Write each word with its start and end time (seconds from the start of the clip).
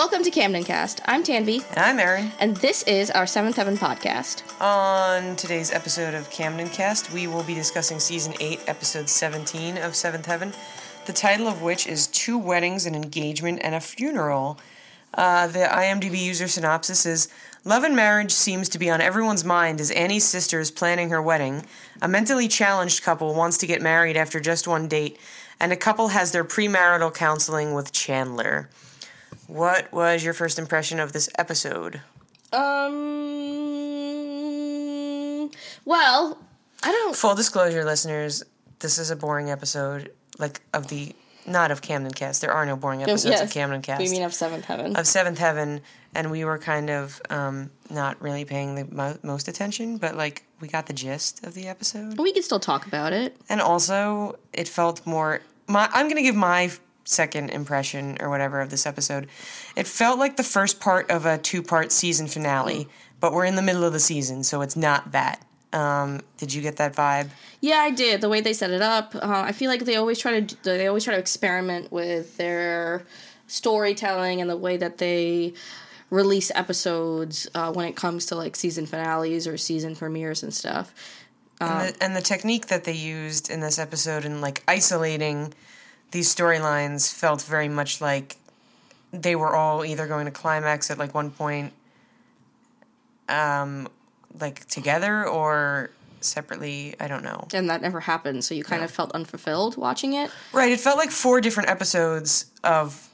Welcome 0.00 0.22
to 0.22 0.30
Camden 0.30 0.64
Cast. 0.64 1.02
I'm 1.04 1.22
Tanvi, 1.22 1.62
And 1.68 1.78
I'm 1.78 1.98
Erin. 2.00 2.32
and 2.40 2.56
this 2.56 2.82
is 2.84 3.10
our 3.10 3.26
Seventh 3.26 3.56
Heaven 3.56 3.76
podcast. 3.76 4.42
On 4.58 5.36
today's 5.36 5.70
episode 5.72 6.14
of 6.14 6.30
Camden 6.30 6.70
Cast, 6.70 7.12
we 7.12 7.26
will 7.26 7.42
be 7.42 7.52
discussing 7.52 8.00
season 8.00 8.32
8, 8.40 8.60
episode 8.66 9.10
17 9.10 9.76
of 9.76 9.94
Seventh 9.94 10.24
Heaven, 10.24 10.54
the 11.04 11.12
title 11.12 11.46
of 11.46 11.60
which 11.60 11.86
is 11.86 12.06
Two 12.06 12.38
Weddings, 12.38 12.86
an 12.86 12.94
Engagement, 12.94 13.60
and 13.62 13.74
a 13.74 13.80
Funeral. 13.80 14.58
Uh, 15.12 15.48
the 15.48 15.66
IMDb 15.70 16.18
user 16.18 16.48
synopsis 16.48 17.04
is 17.04 17.28
Love 17.66 17.84
and 17.84 17.94
marriage 17.94 18.32
seems 18.32 18.70
to 18.70 18.78
be 18.78 18.88
on 18.88 19.02
everyone's 19.02 19.44
mind 19.44 19.82
as 19.82 19.90
Annie's 19.90 20.24
sister 20.24 20.60
is 20.60 20.70
planning 20.70 21.10
her 21.10 21.20
wedding. 21.20 21.66
A 22.00 22.08
mentally 22.08 22.48
challenged 22.48 23.02
couple 23.02 23.34
wants 23.34 23.58
to 23.58 23.66
get 23.66 23.82
married 23.82 24.16
after 24.16 24.40
just 24.40 24.66
one 24.66 24.88
date, 24.88 25.18
and 25.60 25.74
a 25.74 25.76
couple 25.76 26.08
has 26.08 26.32
their 26.32 26.42
premarital 26.42 27.12
counseling 27.12 27.74
with 27.74 27.92
Chandler. 27.92 28.70
What 29.50 29.92
was 29.92 30.22
your 30.22 30.32
first 30.32 30.60
impression 30.60 31.00
of 31.00 31.12
this 31.12 31.28
episode? 31.36 32.00
Um, 32.52 32.60
well, 35.84 36.38
I 36.84 36.92
don't. 36.92 37.16
Full 37.16 37.34
disclosure, 37.34 37.84
listeners, 37.84 38.44
this 38.78 38.96
is 38.96 39.10
a 39.10 39.16
boring 39.16 39.50
episode, 39.50 40.12
like 40.38 40.60
of 40.72 40.86
the 40.86 41.16
not 41.46 41.72
of 41.72 41.82
Camden 41.82 42.12
Cast. 42.12 42.42
There 42.42 42.52
are 42.52 42.64
no 42.64 42.76
boring 42.76 43.02
episodes 43.02 43.24
yes, 43.24 43.42
of 43.42 43.50
Camden 43.50 43.82
Cast. 43.82 44.00
We 44.00 44.08
mean 44.08 44.22
of 44.22 44.32
Seventh 44.32 44.66
Heaven. 44.66 44.94
of 44.94 45.04
Seventh 45.08 45.38
Heaven, 45.38 45.80
and 46.14 46.30
we 46.30 46.44
were 46.44 46.58
kind 46.58 46.88
of 46.88 47.20
um, 47.28 47.72
not 47.90 48.22
really 48.22 48.44
paying 48.44 48.76
the 48.76 48.84
mo- 48.84 49.18
most 49.24 49.48
attention, 49.48 49.98
but 49.98 50.14
like 50.16 50.44
we 50.60 50.68
got 50.68 50.86
the 50.86 50.92
gist 50.92 51.44
of 51.44 51.54
the 51.54 51.66
episode, 51.66 52.16
we 52.20 52.32
can 52.32 52.44
still 52.44 52.60
talk 52.60 52.86
about 52.86 53.12
it. 53.12 53.36
and 53.48 53.60
also 53.60 54.38
it 54.52 54.68
felt 54.68 55.04
more. 55.04 55.40
My 55.66 55.90
I'm 55.92 56.08
gonna 56.08 56.22
give 56.22 56.36
my 56.36 56.70
second 57.10 57.50
impression 57.50 58.16
or 58.20 58.30
whatever 58.30 58.60
of 58.60 58.70
this 58.70 58.86
episode. 58.86 59.28
It 59.76 59.86
felt 59.86 60.18
like 60.18 60.36
the 60.36 60.42
first 60.42 60.80
part 60.80 61.10
of 61.10 61.26
a 61.26 61.38
two 61.38 61.62
part 61.62 61.92
season 61.92 62.28
finale, 62.28 62.88
but 63.18 63.32
we're 63.32 63.44
in 63.44 63.56
the 63.56 63.62
middle 63.62 63.84
of 63.84 63.92
the 63.92 64.00
season, 64.00 64.44
so 64.44 64.62
it's 64.62 64.76
not 64.76 65.12
that. 65.12 65.44
Um, 65.72 66.20
did 66.36 66.52
you 66.52 66.62
get 66.62 66.76
that 66.76 66.94
vibe? 66.94 67.30
Yeah, 67.60 67.76
I 67.78 67.90
did. 67.90 68.20
The 68.20 68.28
way 68.28 68.40
they 68.40 68.52
set 68.52 68.70
it 68.70 68.82
up, 68.82 69.14
uh, 69.14 69.20
I 69.22 69.52
feel 69.52 69.70
like 69.70 69.84
they 69.84 69.96
always 69.96 70.18
try 70.18 70.40
to 70.40 70.64
they 70.64 70.86
always 70.86 71.04
try 71.04 71.14
to 71.14 71.20
experiment 71.20 71.92
with 71.92 72.36
their 72.36 73.04
storytelling 73.46 74.40
and 74.40 74.48
the 74.48 74.56
way 74.56 74.76
that 74.76 74.98
they 74.98 75.54
release 76.10 76.50
episodes 76.54 77.48
uh, 77.54 77.72
when 77.72 77.86
it 77.86 77.94
comes 77.94 78.26
to 78.26 78.34
like 78.34 78.56
season 78.56 78.86
finales 78.86 79.46
or 79.46 79.56
season 79.56 79.94
premieres 79.94 80.42
and 80.42 80.52
stuff. 80.52 80.92
and, 81.60 81.94
the, 81.94 82.04
and 82.04 82.16
the 82.16 82.20
technique 82.20 82.66
that 82.66 82.84
they 82.84 82.92
used 82.92 83.48
in 83.48 83.60
this 83.60 83.78
episode 83.78 84.24
in 84.24 84.40
like 84.40 84.62
isolating 84.66 85.52
these 86.10 86.34
storylines 86.34 87.12
felt 87.12 87.42
very 87.42 87.68
much 87.68 88.00
like 88.00 88.36
they 89.12 89.34
were 89.36 89.54
all 89.54 89.84
either 89.84 90.06
going 90.06 90.24
to 90.26 90.30
climax 90.30 90.90
at 90.90 90.98
like 90.98 91.14
one 91.14 91.30
point 91.30 91.72
um 93.28 93.88
like 94.38 94.66
together 94.68 95.26
or 95.26 95.90
separately 96.20 96.94
i 97.00 97.08
don't 97.08 97.24
know 97.24 97.46
And 97.54 97.70
that 97.70 97.80
never 97.82 98.00
happened, 98.00 98.44
so 98.44 98.54
you 98.54 98.62
kind 98.64 98.82
of 98.84 98.90
felt 98.90 99.10
unfulfilled 99.12 99.76
watching 99.76 100.12
it. 100.14 100.30
right 100.52 100.70
it 100.70 100.80
felt 100.80 100.98
like 100.98 101.10
four 101.10 101.40
different 101.40 101.68
episodes 101.70 102.46
of 102.62 103.08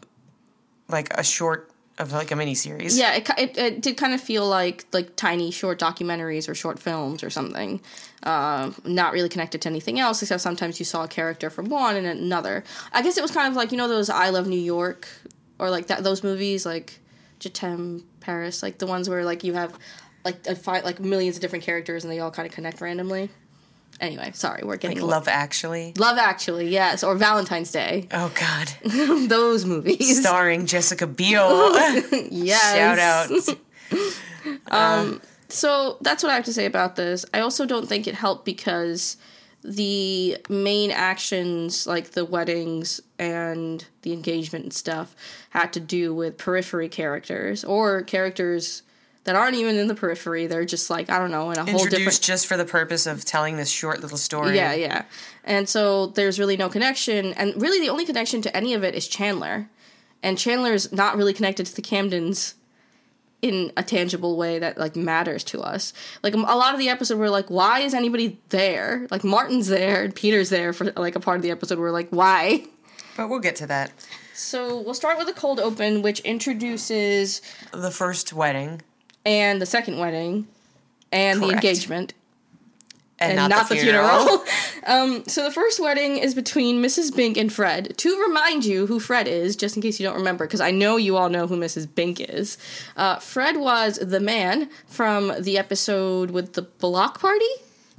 like 0.88 1.12
a 1.16 1.22
short 1.24 1.70
of 1.98 2.12
like 2.12 2.30
a 2.30 2.36
mini 2.36 2.54
series 2.54 2.98
Yeah, 2.98 3.14
it, 3.14 3.28
it, 3.38 3.58
it 3.58 3.80
did 3.80 3.96
kind 3.96 4.12
of 4.12 4.20
feel 4.20 4.46
like 4.46 4.84
like 4.92 5.16
tiny 5.16 5.50
short 5.50 5.78
documentaries 5.78 6.48
or 6.48 6.54
short 6.54 6.78
films 6.78 7.22
or 7.22 7.30
something. 7.30 7.80
Uh, 8.22 8.72
not 8.84 9.12
really 9.12 9.28
connected 9.28 9.62
to 9.62 9.68
anything 9.68 10.00
else, 10.00 10.20
except 10.20 10.42
sometimes 10.42 10.78
you 10.78 10.84
saw 10.84 11.04
a 11.04 11.08
character 11.08 11.48
from 11.48 11.68
one 11.68 11.96
and 11.96 12.06
another. 12.06 12.64
I 12.92 13.02
guess 13.02 13.16
it 13.16 13.22
was 13.22 13.30
kind 13.30 13.48
of 13.48 13.56
like 13.56 13.72
you 13.72 13.78
know 13.78 13.88
those 13.88 14.10
I 14.10 14.30
Love 14.30 14.46
New 14.46 14.60
York 14.60 15.08
or 15.58 15.70
like 15.70 15.86
that 15.86 16.04
those 16.04 16.22
movies 16.22 16.66
like 16.66 16.98
Je 17.38 17.48
t'aime 17.48 18.04
Paris, 18.20 18.62
like 18.62 18.78
the 18.78 18.86
ones 18.86 19.08
where 19.08 19.24
like 19.24 19.44
you 19.44 19.54
have 19.54 19.78
like 20.24 20.46
a 20.46 20.56
fi- 20.56 20.80
like 20.80 21.00
millions 21.00 21.36
of 21.36 21.42
different 21.42 21.64
characters 21.64 22.04
and 22.04 22.12
they 22.12 22.18
all 22.18 22.30
kind 22.30 22.48
of 22.48 22.54
connect 22.54 22.80
randomly. 22.80 23.30
Anyway, 24.00 24.30
sorry, 24.34 24.62
we're 24.64 24.76
getting 24.76 24.98
like 25.00 25.10
love 25.10 25.28
actually 25.28 25.92
Love 25.96 26.18
Actually, 26.18 26.68
yes, 26.68 27.02
or 27.02 27.14
Valentine's 27.14 27.72
Day. 27.72 28.06
oh 28.12 28.30
god 28.34 28.68
those 29.28 29.64
movies. 29.64 30.20
starring 30.20 30.66
jessica 30.66 31.06
biel 31.06 31.72
yes. 32.30 32.74
shout 32.76 32.98
out 32.98 33.56
Um, 34.70 35.20
So 35.48 35.96
that's 36.02 36.22
what 36.22 36.30
I 36.30 36.34
have 36.36 36.44
to 36.44 36.52
say 36.52 36.66
about 36.66 36.96
this. 36.96 37.24
I 37.32 37.40
also 37.40 37.66
don't 37.66 37.88
think 37.88 38.06
it 38.06 38.14
helped 38.14 38.44
because 38.44 39.16
the 39.62 40.36
main 40.48 40.90
actions, 40.92 41.86
like 41.86 42.10
the 42.12 42.24
weddings 42.24 43.00
and 43.18 43.84
the 44.02 44.12
engagement 44.12 44.64
and 44.64 44.72
stuff, 44.72 45.16
had 45.50 45.72
to 45.72 45.80
do 45.80 46.14
with 46.14 46.36
periphery 46.36 46.88
characters 46.88 47.64
or 47.64 48.02
characters 48.02 48.82
that 49.26 49.34
aren't 49.36 49.56
even 49.56 49.76
in 49.76 49.88
the 49.88 49.94
periphery. 49.94 50.46
They're 50.46 50.64
just 50.64 50.88
like, 50.88 51.10
I 51.10 51.18
don't 51.18 51.30
know, 51.30 51.50
in 51.50 51.58
a 51.58 51.64
whole 51.64 51.72
introduced 51.72 51.90
different. 51.90 52.20
just 52.22 52.46
for 52.46 52.56
the 52.56 52.64
purpose 52.64 53.06
of 53.06 53.24
telling 53.24 53.56
this 53.56 53.68
short 53.68 54.00
little 54.00 54.16
story. 54.16 54.56
Yeah, 54.56 54.72
yeah. 54.72 55.04
And 55.44 55.68
so 55.68 56.06
there's 56.06 56.38
really 56.38 56.56
no 56.56 56.68
connection. 56.68 57.34
And 57.34 57.60
really, 57.60 57.80
the 57.80 57.88
only 57.88 58.06
connection 58.06 58.40
to 58.42 58.56
any 58.56 58.72
of 58.72 58.84
it 58.84 58.94
is 58.94 59.06
Chandler. 59.08 59.68
And 60.22 60.38
Chandler's 60.38 60.92
not 60.92 61.16
really 61.16 61.34
connected 61.34 61.66
to 61.66 61.74
the 61.74 61.82
Camdens 61.82 62.54
in 63.42 63.72
a 63.76 63.82
tangible 63.82 64.36
way 64.36 64.58
that 64.60 64.78
like 64.78 64.96
matters 64.96 65.44
to 65.44 65.60
us. 65.60 65.92
Like 66.22 66.34
a 66.34 66.38
lot 66.38 66.72
of 66.72 66.78
the 66.78 66.88
episode, 66.88 67.18
we're 67.18 67.28
like, 67.28 67.50
why 67.50 67.80
is 67.80 67.94
anybody 67.94 68.40
there? 68.48 69.06
Like 69.10 69.24
Martin's 69.24 69.66
there 69.66 70.04
and 70.04 70.14
Peter's 70.14 70.50
there 70.50 70.72
for 70.72 70.92
like 70.92 71.16
a 71.16 71.20
part 71.20 71.36
of 71.36 71.42
the 71.42 71.50
episode. 71.50 71.78
We're 71.78 71.90
like, 71.90 72.08
why? 72.10 72.64
But 73.16 73.28
we'll 73.28 73.40
get 73.40 73.56
to 73.56 73.66
that. 73.66 73.92
So 74.34 74.80
we'll 74.80 74.94
start 74.94 75.18
with 75.18 75.28
a 75.28 75.32
cold 75.32 75.58
open, 75.58 76.02
which 76.02 76.20
introduces 76.20 77.40
The 77.72 77.90
first 77.90 78.32
wedding 78.32 78.82
and 79.26 79.60
the 79.60 79.66
second 79.66 79.98
wedding 79.98 80.46
and 81.12 81.42
the 81.42 81.48
engagement. 81.50 82.14
and, 83.18 83.38
and 83.38 83.50
not, 83.50 83.68
the 83.68 83.76
funeral. 83.76 84.44
um, 84.86 85.24
so 85.26 85.42
the 85.42 85.50
first 85.50 85.80
wedding 85.80 86.16
is 86.16 86.34
between 86.34 86.82
Mrs. 86.82 87.14
Bink 87.14 87.36
and 87.36 87.52
Fred. 87.52 87.98
To 87.98 88.22
remind 88.22 88.64
you 88.64 88.86
who 88.86 89.00
Fred 89.00 89.26
is, 89.26 89.56
just 89.56 89.74
in 89.76 89.82
case 89.82 89.98
you 89.98 90.06
don't 90.06 90.16
remember, 90.16 90.46
because 90.46 90.60
I 90.60 90.70
know 90.70 90.96
you 90.96 91.16
all 91.16 91.28
know 91.28 91.46
who 91.46 91.56
Mrs. 91.56 91.92
Bink 91.92 92.20
is. 92.20 92.56
Uh, 92.96 93.16
Fred 93.18 93.56
was 93.56 93.98
the 93.98 94.20
man 94.20 94.70
from 94.86 95.32
the 95.40 95.58
episode 95.58 96.30
with 96.30 96.52
the 96.52 96.62
block 96.62 97.20
party, 97.20 97.44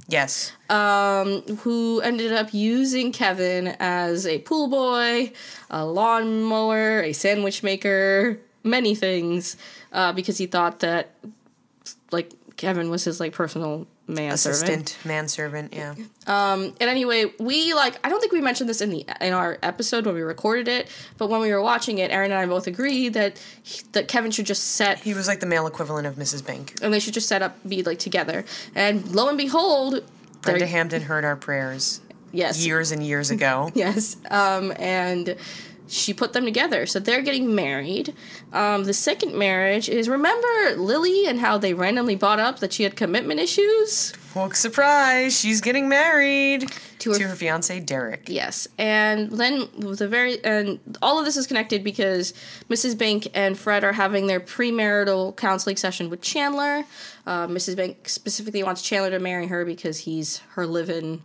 yes. 0.08 0.52
um, 0.70 1.42
who 1.58 2.00
ended 2.00 2.32
up 2.32 2.54
using 2.54 3.12
Kevin 3.12 3.76
as 3.80 4.26
a 4.26 4.38
pool 4.38 4.68
boy, 4.68 5.32
a 5.68 5.84
lawnmower, 5.84 7.02
a 7.02 7.12
sandwich 7.12 7.62
maker, 7.62 8.40
many 8.68 8.94
things, 8.94 9.56
uh, 9.92 10.12
because 10.12 10.38
he 10.38 10.46
thought 10.46 10.80
that 10.80 11.10
like 12.12 12.30
Kevin 12.56 12.90
was 12.90 13.04
his 13.04 13.20
like 13.20 13.32
personal 13.32 13.86
manservant. 14.06 14.34
Assistant, 14.34 14.96
manservant, 15.04 15.74
yeah. 15.74 15.94
Um, 16.26 16.74
And 16.80 16.88
anyway, 16.90 17.26
we 17.38 17.74
like 17.74 17.98
I 18.04 18.08
don't 18.08 18.20
think 18.20 18.32
we 18.32 18.40
mentioned 18.40 18.68
this 18.68 18.80
in 18.80 18.90
the 18.90 19.04
in 19.20 19.32
our 19.32 19.58
episode 19.62 20.06
when 20.06 20.14
we 20.14 20.22
recorded 20.22 20.66
it, 20.66 20.88
but 21.18 21.28
when 21.28 21.40
we 21.40 21.52
were 21.52 21.60
watching 21.62 21.98
it, 21.98 22.10
Erin 22.10 22.30
and 22.30 22.40
I 22.40 22.46
both 22.46 22.66
agreed 22.66 23.14
that 23.14 23.38
he- 23.62 23.82
that 23.92 24.08
Kevin 24.08 24.30
should 24.30 24.46
just 24.46 24.64
set 24.74 25.00
He 25.00 25.14
was 25.14 25.28
like 25.28 25.40
the 25.40 25.46
male 25.46 25.66
equivalent 25.66 26.06
of 26.06 26.14
Mrs. 26.16 26.44
Bink. 26.44 26.74
and 26.82 26.92
they 26.92 27.00
should 27.00 27.14
just 27.14 27.28
set 27.28 27.42
up 27.42 27.56
be 27.68 27.82
like 27.82 27.98
together. 27.98 28.44
And 28.74 29.06
lo 29.14 29.28
and 29.28 29.36
behold, 29.38 30.02
Brenda 30.42 30.66
Hampton 30.66 31.02
heard 31.02 31.24
our 31.24 31.36
prayers 31.36 32.00
yes, 32.32 32.64
years 32.64 32.90
and 32.92 33.02
years 33.04 33.30
ago. 33.30 33.70
yes, 33.74 34.16
um, 34.30 34.72
and 34.78 35.36
she 35.88 36.12
put 36.14 36.32
them 36.32 36.44
together. 36.44 36.86
So 36.86 36.98
they're 37.00 37.22
getting 37.22 37.54
married. 37.54 38.14
Um, 38.52 38.84
the 38.84 38.92
second 38.94 39.34
marriage 39.34 39.88
is 39.88 40.08
remember 40.08 40.76
Lily 40.76 41.26
and 41.26 41.40
how 41.40 41.58
they 41.58 41.74
randomly 41.74 42.14
brought 42.14 42.38
up 42.40 42.60
that 42.60 42.72
she 42.72 42.82
had 42.82 42.94
commitment 42.96 43.40
issues. 43.40 44.12
Well, 44.34 44.50
surprise, 44.52 45.38
she's 45.38 45.60
getting 45.60 45.88
married 45.88 46.70
To 47.00 47.12
to 47.14 47.18
her- 47.22 47.28
her, 47.30 47.34
fiance 47.34 47.80
Derek. 47.80 48.24
Yes, 48.28 48.68
and 48.78 49.30
then 49.32 49.68
the 49.78 50.06
very 50.06 50.42
and 50.44 50.78
all 51.02 51.18
of 51.18 51.24
this 51.24 51.36
is 51.36 51.46
connected 51.46 51.82
because 51.82 52.34
Mrs. 52.68 52.96
Bink 52.96 53.28
and 53.34 53.58
Fred 53.58 53.82
are 53.84 53.94
having 53.94 54.26
their 54.26 54.38
premarital 54.38 55.36
counseling 55.36 55.76
session 55.76 56.10
with 56.10 56.20
Chandler. 56.20 56.84
Uh, 57.26 57.46
Mrs. 57.46 57.74
Bink 57.76 58.08
specifically 58.08 58.62
wants 58.62 58.82
Chandler 58.82 59.10
to 59.10 59.18
marry 59.18 59.46
her 59.48 59.64
because 59.64 60.00
he's 60.00 60.38
her 60.50 60.66
living 60.66 61.22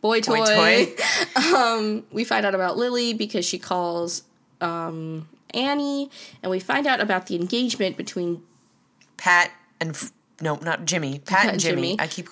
boy 0.00 0.20
toy. 0.20 0.38
Boy 0.38 0.86
toy. 0.86 1.54
um, 1.56 2.04
we 2.12 2.24
find 2.24 2.46
out 2.46 2.54
about 2.54 2.76
Lily 2.76 3.12
because 3.12 3.44
she 3.44 3.58
calls 3.58 4.22
um, 4.60 5.28
Annie, 5.54 6.10
and 6.42 6.50
we 6.50 6.60
find 6.60 6.86
out 6.86 7.00
about 7.00 7.26
the 7.26 7.36
engagement 7.36 7.96
between 7.96 8.42
Pat 9.16 9.50
and 9.80 9.90
F- 9.90 10.12
no, 10.40 10.56
not 10.56 10.86
Jimmy. 10.86 11.18
Pat, 11.18 11.46
and 11.46 11.60
Jimmy. 11.60 11.82
Jimmy. 11.82 12.00
I 12.00 12.06
keep 12.06 12.28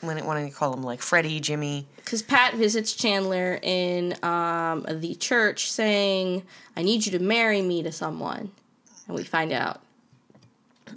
when 0.00 0.26
wanting 0.26 0.50
to 0.50 0.54
call 0.54 0.72
them 0.72 0.82
like 0.82 1.00
Freddie, 1.00 1.40
Jimmy. 1.40 1.86
because 1.96 2.22
Pat 2.22 2.54
visits 2.54 2.92
Chandler 2.92 3.58
in 3.62 4.14
um, 4.24 4.84
the 4.88 5.14
church 5.14 5.70
saying, 5.70 6.42
I 6.76 6.82
need 6.82 7.06
you 7.06 7.12
to 7.12 7.20
marry 7.20 7.62
me 7.62 7.82
to 7.82 7.92
someone. 7.92 8.50
And 9.06 9.16
we 9.16 9.22
find 9.22 9.52
out 9.52 9.80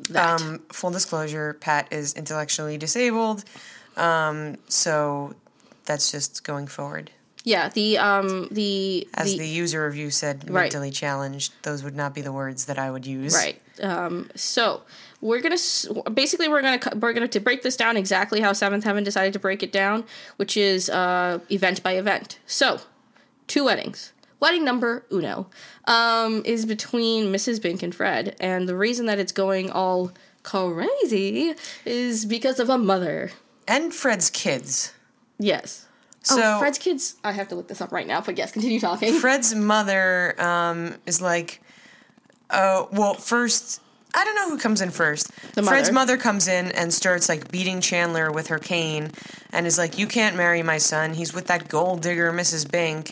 that. 0.10 0.42
Um, 0.42 0.60
full 0.70 0.90
disclosure, 0.90 1.58
Pat 1.60 1.92
is 1.92 2.14
intellectually 2.14 2.78
disabled, 2.78 3.44
um, 3.96 4.58
so 4.68 5.36
that's 5.88 6.12
just 6.12 6.44
going 6.44 6.68
forward. 6.68 7.10
Yeah, 7.44 7.70
the 7.70 7.98
um 7.98 8.50
the 8.52 9.08
As 9.14 9.32
the, 9.32 9.40
the, 9.40 9.48
user 9.48 9.86
review 9.88 10.12
said, 10.12 10.50
Right. 10.50 10.64
mentally 10.64 10.92
challenged. 10.92 11.54
Those 11.64 11.82
would 11.84 11.96
not 11.96 12.14
be 12.14 12.22
the 12.22 12.34
words 12.34 12.66
that 12.66 12.78
I 12.78 12.92
would 12.92 13.08
use. 13.08 13.34
right. 13.34 13.60
Um, 13.82 14.30
so 14.36 14.82
we're 15.22 15.40
gonna 15.40 15.58
basically 16.14 16.50
we're 16.50 16.62
gonna 16.62 16.80
we're 17.00 17.14
gonna 17.14 17.28
to 17.30 17.40
break 17.40 17.62
this 17.64 17.78
down 17.78 17.96
exactly 17.96 18.42
how 18.42 18.52
Seventh 18.54 18.84
Heaven 18.84 19.04
decided 19.04 19.34
to 19.34 19.40
break 19.40 19.64
it 19.64 19.72
down, 19.72 20.04
which 20.36 20.58
is 20.58 20.90
uh 20.90 21.40
event 21.50 21.82
by 21.84 21.94
event. 21.94 22.38
So 22.46 22.82
two 23.48 23.64
weddings. 23.64 24.12
Wedding 24.40 24.66
number 24.66 25.06
uno 25.12 25.48
um, 25.86 26.44
is 26.46 26.68
between 26.68 27.34
Mrs. 27.34 27.60
Bink 27.60 27.82
and 27.82 27.96
Fred, 27.96 28.36
and 28.40 28.70
the 28.70 28.76
reason 28.76 29.08
that 29.08 29.18
it's 29.18 29.32
going 29.32 29.72
all 29.72 30.12
crazy 30.44 31.56
is 31.86 32.26
because 32.26 32.60
of 32.60 32.70
a 32.70 32.78
mother. 32.78 33.32
And 33.68 33.94
Fred's 33.94 34.30
kids. 34.30 34.94
Yes. 35.40 35.86
So 36.24 36.42
oh, 36.44 36.60
Fred's 36.60 36.78
kids. 36.78 37.16
I 37.24 37.32
have 37.32 37.48
to 37.50 37.56
look 37.56 37.68
this 37.68 37.80
up 37.80 37.92
right 37.92 38.06
now, 38.06 38.22
but 38.22 38.38
yes, 38.38 38.52
continue 38.52 38.80
talking. 38.80 39.14
Fred's 39.20 39.56
mother 39.56 40.40
um, 40.42 40.96
is 41.06 41.22
like, 41.22 41.62
oh, 42.50 42.90
well, 42.92 43.14
first, 43.14 43.82
I 44.14 44.26
don't 44.26 44.36
know 44.36 44.50
who 44.50 44.58
comes 44.58 44.82
in 44.82 44.90
first. 44.90 45.32
The 45.54 45.64
Fred's 45.64 45.92
mother. 45.92 46.16
mother 46.16 46.18
comes 46.18 46.48
in 46.48 46.72
and 46.72 46.94
starts 46.94 47.30
like 47.30 47.50
beating 47.52 47.80
Chandler 47.80 48.32
with 48.32 48.48
her 48.48 48.60
cane 48.60 49.12
and 49.54 49.66
is 49.66 49.78
like, 49.78 49.98
You 49.98 50.08
can't 50.08 50.36
marry 50.36 50.64
my 50.64 50.80
son. 50.80 51.14
He's 51.14 51.34
with 51.34 51.48
that 51.48 51.70
gold 51.70 52.02
digger, 52.02 52.34
Mrs. 52.34 52.70
Bink. 52.70 53.12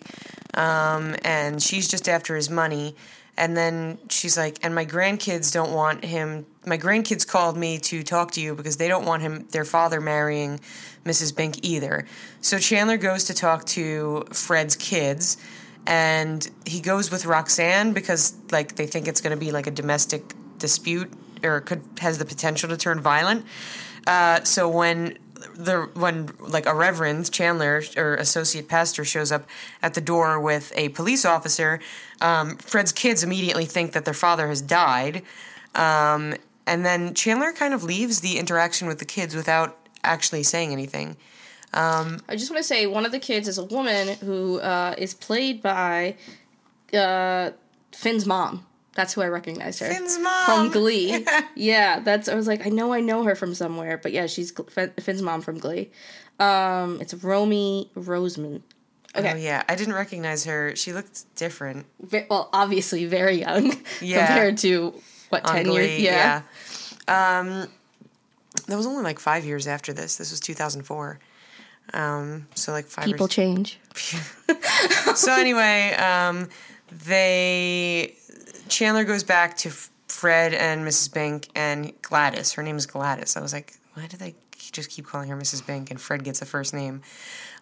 Um, 0.55 1.15
and 1.23 1.61
she's 1.61 1.87
just 1.87 2.09
after 2.09 2.35
his 2.35 2.49
money. 2.49 2.95
And 3.37 3.55
then 3.55 3.97
she's 4.09 4.37
like, 4.37 4.59
And 4.63 4.73
my 4.73 4.85
grandkids 4.85 5.53
don't 5.53 5.71
want 5.71 6.03
him. 6.03 6.45
My 6.65 6.77
grandkids 6.77 7.27
called 7.27 7.57
me 7.57 7.77
to 7.79 8.03
talk 8.03 8.31
to 8.31 8.41
you 8.41 8.55
because 8.55 8.77
they 8.77 8.87
don't 8.87 9.05
want 9.05 9.21
him, 9.21 9.47
their 9.51 9.65
father, 9.65 10.01
marrying 10.01 10.59
Mrs. 11.05 11.35
Bink 11.35 11.63
either. 11.63 12.05
So 12.41 12.57
Chandler 12.57 12.97
goes 12.97 13.25
to 13.25 13.33
talk 13.33 13.65
to 13.67 14.25
Fred's 14.31 14.75
kids 14.75 15.37
and 15.87 16.49
he 16.65 16.81
goes 16.81 17.11
with 17.11 17.25
Roxanne 17.25 17.93
because 17.93 18.33
like 18.51 18.75
they 18.75 18.87
think 18.87 19.07
it's 19.07 19.21
going 19.21 19.37
to 19.37 19.39
be 19.39 19.51
like 19.51 19.67
a 19.67 19.71
domestic 19.71 20.33
dispute 20.57 21.11
or 21.43 21.61
could 21.61 21.83
has 21.99 22.17
the 22.17 22.25
potential 22.25 22.69
to 22.69 22.77
turn 22.77 22.99
violent. 22.99 23.45
Uh, 24.07 24.43
so 24.43 24.67
when 24.69 25.17
the 25.55 25.89
when 25.93 26.29
like 26.39 26.65
a 26.65 26.73
reverend 26.73 27.31
Chandler 27.31 27.83
or 27.97 28.15
associate 28.15 28.67
pastor 28.67 29.05
shows 29.05 29.31
up 29.31 29.47
at 29.81 29.93
the 29.93 30.01
door 30.01 30.39
with 30.39 30.71
a 30.75 30.89
police 30.89 31.25
officer, 31.25 31.79
um, 32.21 32.57
Fred's 32.57 32.91
kids 32.91 33.23
immediately 33.23 33.65
think 33.65 33.91
that 33.93 34.05
their 34.05 34.13
father 34.13 34.47
has 34.47 34.61
died, 34.61 35.23
um, 35.75 36.35
and 36.67 36.85
then 36.85 37.13
Chandler 37.13 37.51
kind 37.51 37.73
of 37.73 37.83
leaves 37.83 38.21
the 38.21 38.37
interaction 38.37 38.87
with 38.87 38.99
the 38.99 39.05
kids 39.05 39.35
without 39.35 39.77
actually 40.03 40.43
saying 40.43 40.71
anything. 40.71 41.17
I 41.73 42.17
just 42.31 42.49
want 42.51 42.61
to 42.61 42.67
say 42.67 42.87
one 42.87 43.05
of 43.05 43.11
the 43.11 43.19
kids 43.19 43.47
is 43.47 43.57
a 43.57 43.63
woman 43.65 44.15
who 44.19 44.59
uh, 44.59 44.95
is 44.97 45.13
played 45.13 45.61
by 45.61 46.15
uh, 46.93 47.51
Finn's 47.93 48.25
mom. 48.25 48.65
That's 48.93 49.13
who 49.13 49.21
I 49.21 49.27
recognized 49.27 49.81
her. 49.81 49.87
Finn's 49.93 50.17
mom! 50.19 50.45
from 50.45 50.71
Glee. 50.71 51.25
yeah, 51.55 51.99
that's. 51.99 52.29
I 52.29 52.35
was 52.35 52.47
like, 52.47 52.65
I 52.65 52.69
know, 52.69 52.93
I 52.93 53.01
know 53.01 53.23
her 53.23 53.35
from 53.35 53.53
somewhere, 53.53 53.97
but 54.01 54.13
yeah, 54.13 54.25
she's 54.27 54.51
Finn's 54.51 55.21
mom 55.21 55.41
from 55.41 55.57
Glee. 55.57 55.91
Um, 56.39 57.01
it's 57.01 57.13
Romy 57.13 57.91
Rosemont. 57.95 58.63
Okay. 59.13 59.33
Oh 59.33 59.35
yeah, 59.35 59.63
I 59.67 59.75
didn't 59.75 59.95
recognize 59.95 60.45
her. 60.45 60.75
She 60.75 60.93
looked 60.93 61.35
different. 61.35 61.85
Well, 62.29 62.49
obviously 62.53 63.05
very 63.05 63.39
young 63.41 63.73
Yeah. 64.01 64.27
compared 64.27 64.57
to 64.59 64.93
what 65.29 65.45
on 65.47 65.55
ten 65.55 65.65
Glee, 65.65 65.87
years. 65.87 66.01
Yeah. 66.01 66.41
yeah. 67.07 67.39
Um, 67.39 67.67
that 68.67 68.77
was 68.77 68.85
only 68.85 69.03
like 69.03 69.19
five 69.19 69.45
years 69.45 69.67
after 69.67 69.93
this. 69.93 70.15
This 70.17 70.31
was 70.31 70.39
2004. 70.39 71.19
Um, 71.93 72.47
so 72.55 72.71
like 72.71 72.85
five. 72.85 73.05
people 73.05 73.25
Or, 73.25 73.29
change. 73.29 73.79
so 75.15 75.33
anyway, 75.33 75.93
um, 75.93 76.49
they 76.91 78.15
Chandler 78.67 79.03
goes 79.03 79.23
back 79.23 79.57
to 79.57 79.71
Fred 80.07 80.53
and 80.53 80.87
Mrs. 80.87 81.13
Bink 81.13 81.49
and 81.55 81.91
Gladys. 82.01 82.53
Her 82.53 82.63
name 82.63 82.77
is 82.77 82.85
Gladys. 82.85 83.35
I 83.35 83.41
was 83.41 83.53
like, 83.53 83.73
why 83.93 84.07
did 84.07 84.19
they 84.19 84.35
just 84.71 84.89
keep 84.89 85.05
calling 85.05 85.29
her 85.29 85.37
Mrs. 85.37 85.65
Bink? 85.65 85.91
And 85.91 86.01
Fred 86.01 86.23
gets 86.23 86.41
a 86.41 86.45
first 86.45 86.73
name. 86.73 87.01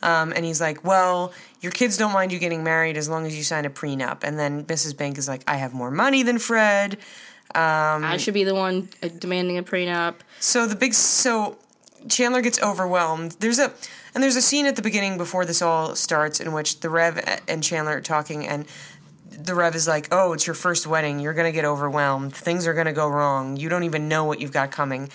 Um, 0.02 0.34
and 0.36 0.46
he's 0.46 0.62
like, 0.62 0.84
well, 0.84 1.34
your 1.62 1.72
kids 1.72 1.98
don't 1.98 2.14
mind 2.14 2.32
you 2.32 2.40
getting 2.40 2.64
married 2.64 2.98
as 2.98 3.08
long 3.08 3.26
as 3.26 3.36
you 3.36 3.44
sign 3.44 3.66
a 3.66 3.70
prenup. 3.70 4.24
And 4.24 4.38
then 4.38 4.66
Mrs. 4.66 4.98
Bink 4.98 5.18
is 5.18 5.28
like, 5.28 5.44
I 5.48 5.58
have 5.58 5.74
more 5.74 5.92
money 5.92 6.24
than 6.24 6.40
Fred. 6.40 6.98
I 8.04 8.18
should 8.18 8.34
be 8.34 8.44
the 8.44 8.56
one 8.56 8.90
uh, 9.02 9.10
demanding 9.20 9.58
a 9.58 9.64
prenup. 9.64 10.16
So 10.40 10.66
the 10.68 10.76
big 10.76 10.94
so 10.94 11.58
Chandler 12.08 12.42
gets 12.42 12.62
overwhelmed. 12.62 13.34
There's 13.40 13.60
a 13.60 13.74
and 14.14 14.24
there's 14.24 14.36
a 14.36 14.42
scene 14.42 14.66
at 14.66 14.76
the 14.76 14.82
beginning 14.82 15.18
before 15.18 15.46
this 15.46 15.62
all 15.62 15.96
starts 15.96 16.40
in 16.40 16.54
which 16.54 16.82
the 16.82 16.90
Rev 16.90 17.42
and 17.48 17.64
Chandler 17.64 17.98
are 17.98 18.02
talking 18.02 18.48
and 18.48 18.66
the 19.32 19.56
Rev 19.56 19.76
is 19.76 19.88
like, 19.88 20.08
"Oh, 20.12 20.34
it's 20.34 20.46
your 20.46 20.54
first 20.54 20.86
wedding. 20.86 21.20
You're 21.20 21.34
going 21.34 21.52
to 21.52 21.56
get 21.56 21.66
overwhelmed. 21.66 22.36
Things 22.36 22.68
are 22.68 22.74
going 22.74 22.86
to 22.86 22.94
go 22.94 23.08
wrong. 23.08 23.58
You 23.58 23.68
don't 23.70 23.84
even 23.84 24.08
know 24.08 24.26
what 24.26 24.40
you've 24.40 24.52
got 24.52 24.72
coming." 24.72 25.10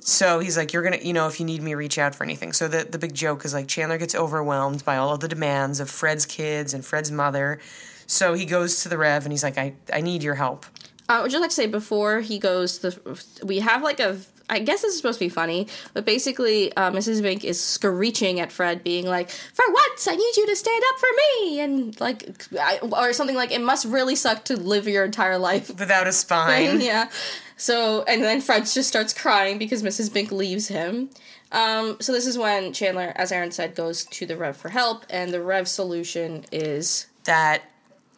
So 0.00 0.40
he's 0.40 0.56
like, 0.56 0.72
"You're 0.72 0.82
going 0.82 0.98
to, 0.98 1.06
you 1.06 1.12
know, 1.12 1.28
if 1.28 1.38
you 1.38 1.46
need 1.46 1.62
me, 1.62 1.74
reach 1.74 1.98
out 1.98 2.14
for 2.14 2.24
anything." 2.24 2.52
So 2.52 2.68
the 2.68 2.84
the 2.84 2.98
big 2.98 3.14
joke 3.14 3.44
is 3.44 3.54
like 3.54 3.68
Chandler 3.68 3.98
gets 3.98 4.14
overwhelmed 4.14 4.84
by 4.84 4.96
all 4.96 5.14
of 5.14 5.20
the 5.20 5.28
demands 5.28 5.78
of 5.80 5.88
Fred's 5.90 6.26
kids 6.26 6.74
and 6.74 6.84
Fred's 6.84 7.12
mother. 7.12 7.60
So 8.06 8.34
he 8.34 8.44
goes 8.44 8.82
to 8.82 8.88
the 8.88 8.98
Rev 8.98 9.24
and 9.24 9.32
he's 9.32 9.44
like, 9.44 9.56
"I 9.58 9.74
I 9.92 10.00
need 10.00 10.22
your 10.22 10.34
help." 10.34 10.66
I 11.10 11.22
would 11.22 11.30
just 11.30 11.40
like 11.40 11.50
to 11.50 11.56
say 11.56 11.66
before 11.66 12.20
he 12.20 12.38
goes, 12.38 12.78
the 12.78 12.98
we 13.44 13.58
have 13.58 13.82
like 13.82 14.00
a. 14.00 14.18
I 14.48 14.58
guess 14.58 14.82
this 14.82 14.92
is 14.94 14.96
supposed 14.96 15.20
to 15.20 15.24
be 15.24 15.28
funny, 15.28 15.68
but 15.94 16.04
basically, 16.04 16.74
uh, 16.74 16.90
Mrs. 16.90 17.22
Bink 17.22 17.44
is 17.44 17.62
screeching 17.62 18.40
at 18.40 18.50
Fred, 18.50 18.82
being 18.82 19.06
like, 19.06 19.30
"For 19.30 19.64
once, 19.68 20.08
I 20.08 20.16
need 20.16 20.36
you 20.36 20.46
to 20.46 20.56
stand 20.56 20.82
up 20.88 20.98
for 20.98 21.08
me," 21.16 21.60
and 21.60 22.00
like, 22.00 22.46
I, 22.58 22.78
or 22.78 23.12
something 23.12 23.36
like, 23.36 23.52
"It 23.52 23.60
must 23.60 23.86
really 23.86 24.16
suck 24.16 24.44
to 24.46 24.56
live 24.56 24.88
your 24.88 25.04
entire 25.04 25.38
life." 25.38 25.68
Without 25.68 26.06
a 26.08 26.12
spine. 26.12 26.80
yeah. 26.80 27.10
So, 27.56 28.02
and 28.04 28.24
then 28.24 28.40
Fred 28.40 28.66
just 28.66 28.88
starts 28.88 29.12
crying 29.12 29.58
because 29.58 29.82
Mrs. 29.82 30.12
Bink 30.12 30.32
leaves 30.32 30.66
him. 30.66 31.10
Um, 31.52 31.96
so 32.00 32.12
this 32.12 32.26
is 32.26 32.38
when 32.38 32.72
Chandler, 32.72 33.12
as 33.16 33.32
Erin 33.32 33.50
said, 33.50 33.74
goes 33.74 34.04
to 34.06 34.26
the 34.26 34.36
Rev 34.36 34.56
for 34.56 34.68
help, 34.68 35.04
and 35.10 35.32
the 35.32 35.42
Rev 35.42 35.68
solution 35.68 36.44
is 36.50 37.06
that 37.24 37.69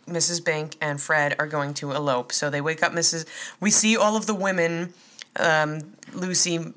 Mrs. 0.06 0.44
Bink 0.44 0.76
and 0.81 1.00
Fred 1.00 1.37
are 1.38 1.46
going 1.46 1.75
to 1.75 1.93
elope. 1.93 2.32
So 2.32 2.50
they 2.50 2.60
wake 2.60 2.82
up 2.82 2.93
Mrs. 2.93 3.25
We 3.60 3.70
see 3.70 3.96
all 3.96 4.16
of 4.16 4.26
the 4.26 4.34
women, 4.34 4.93
um, 5.38 5.94
Lucy, 6.12 6.72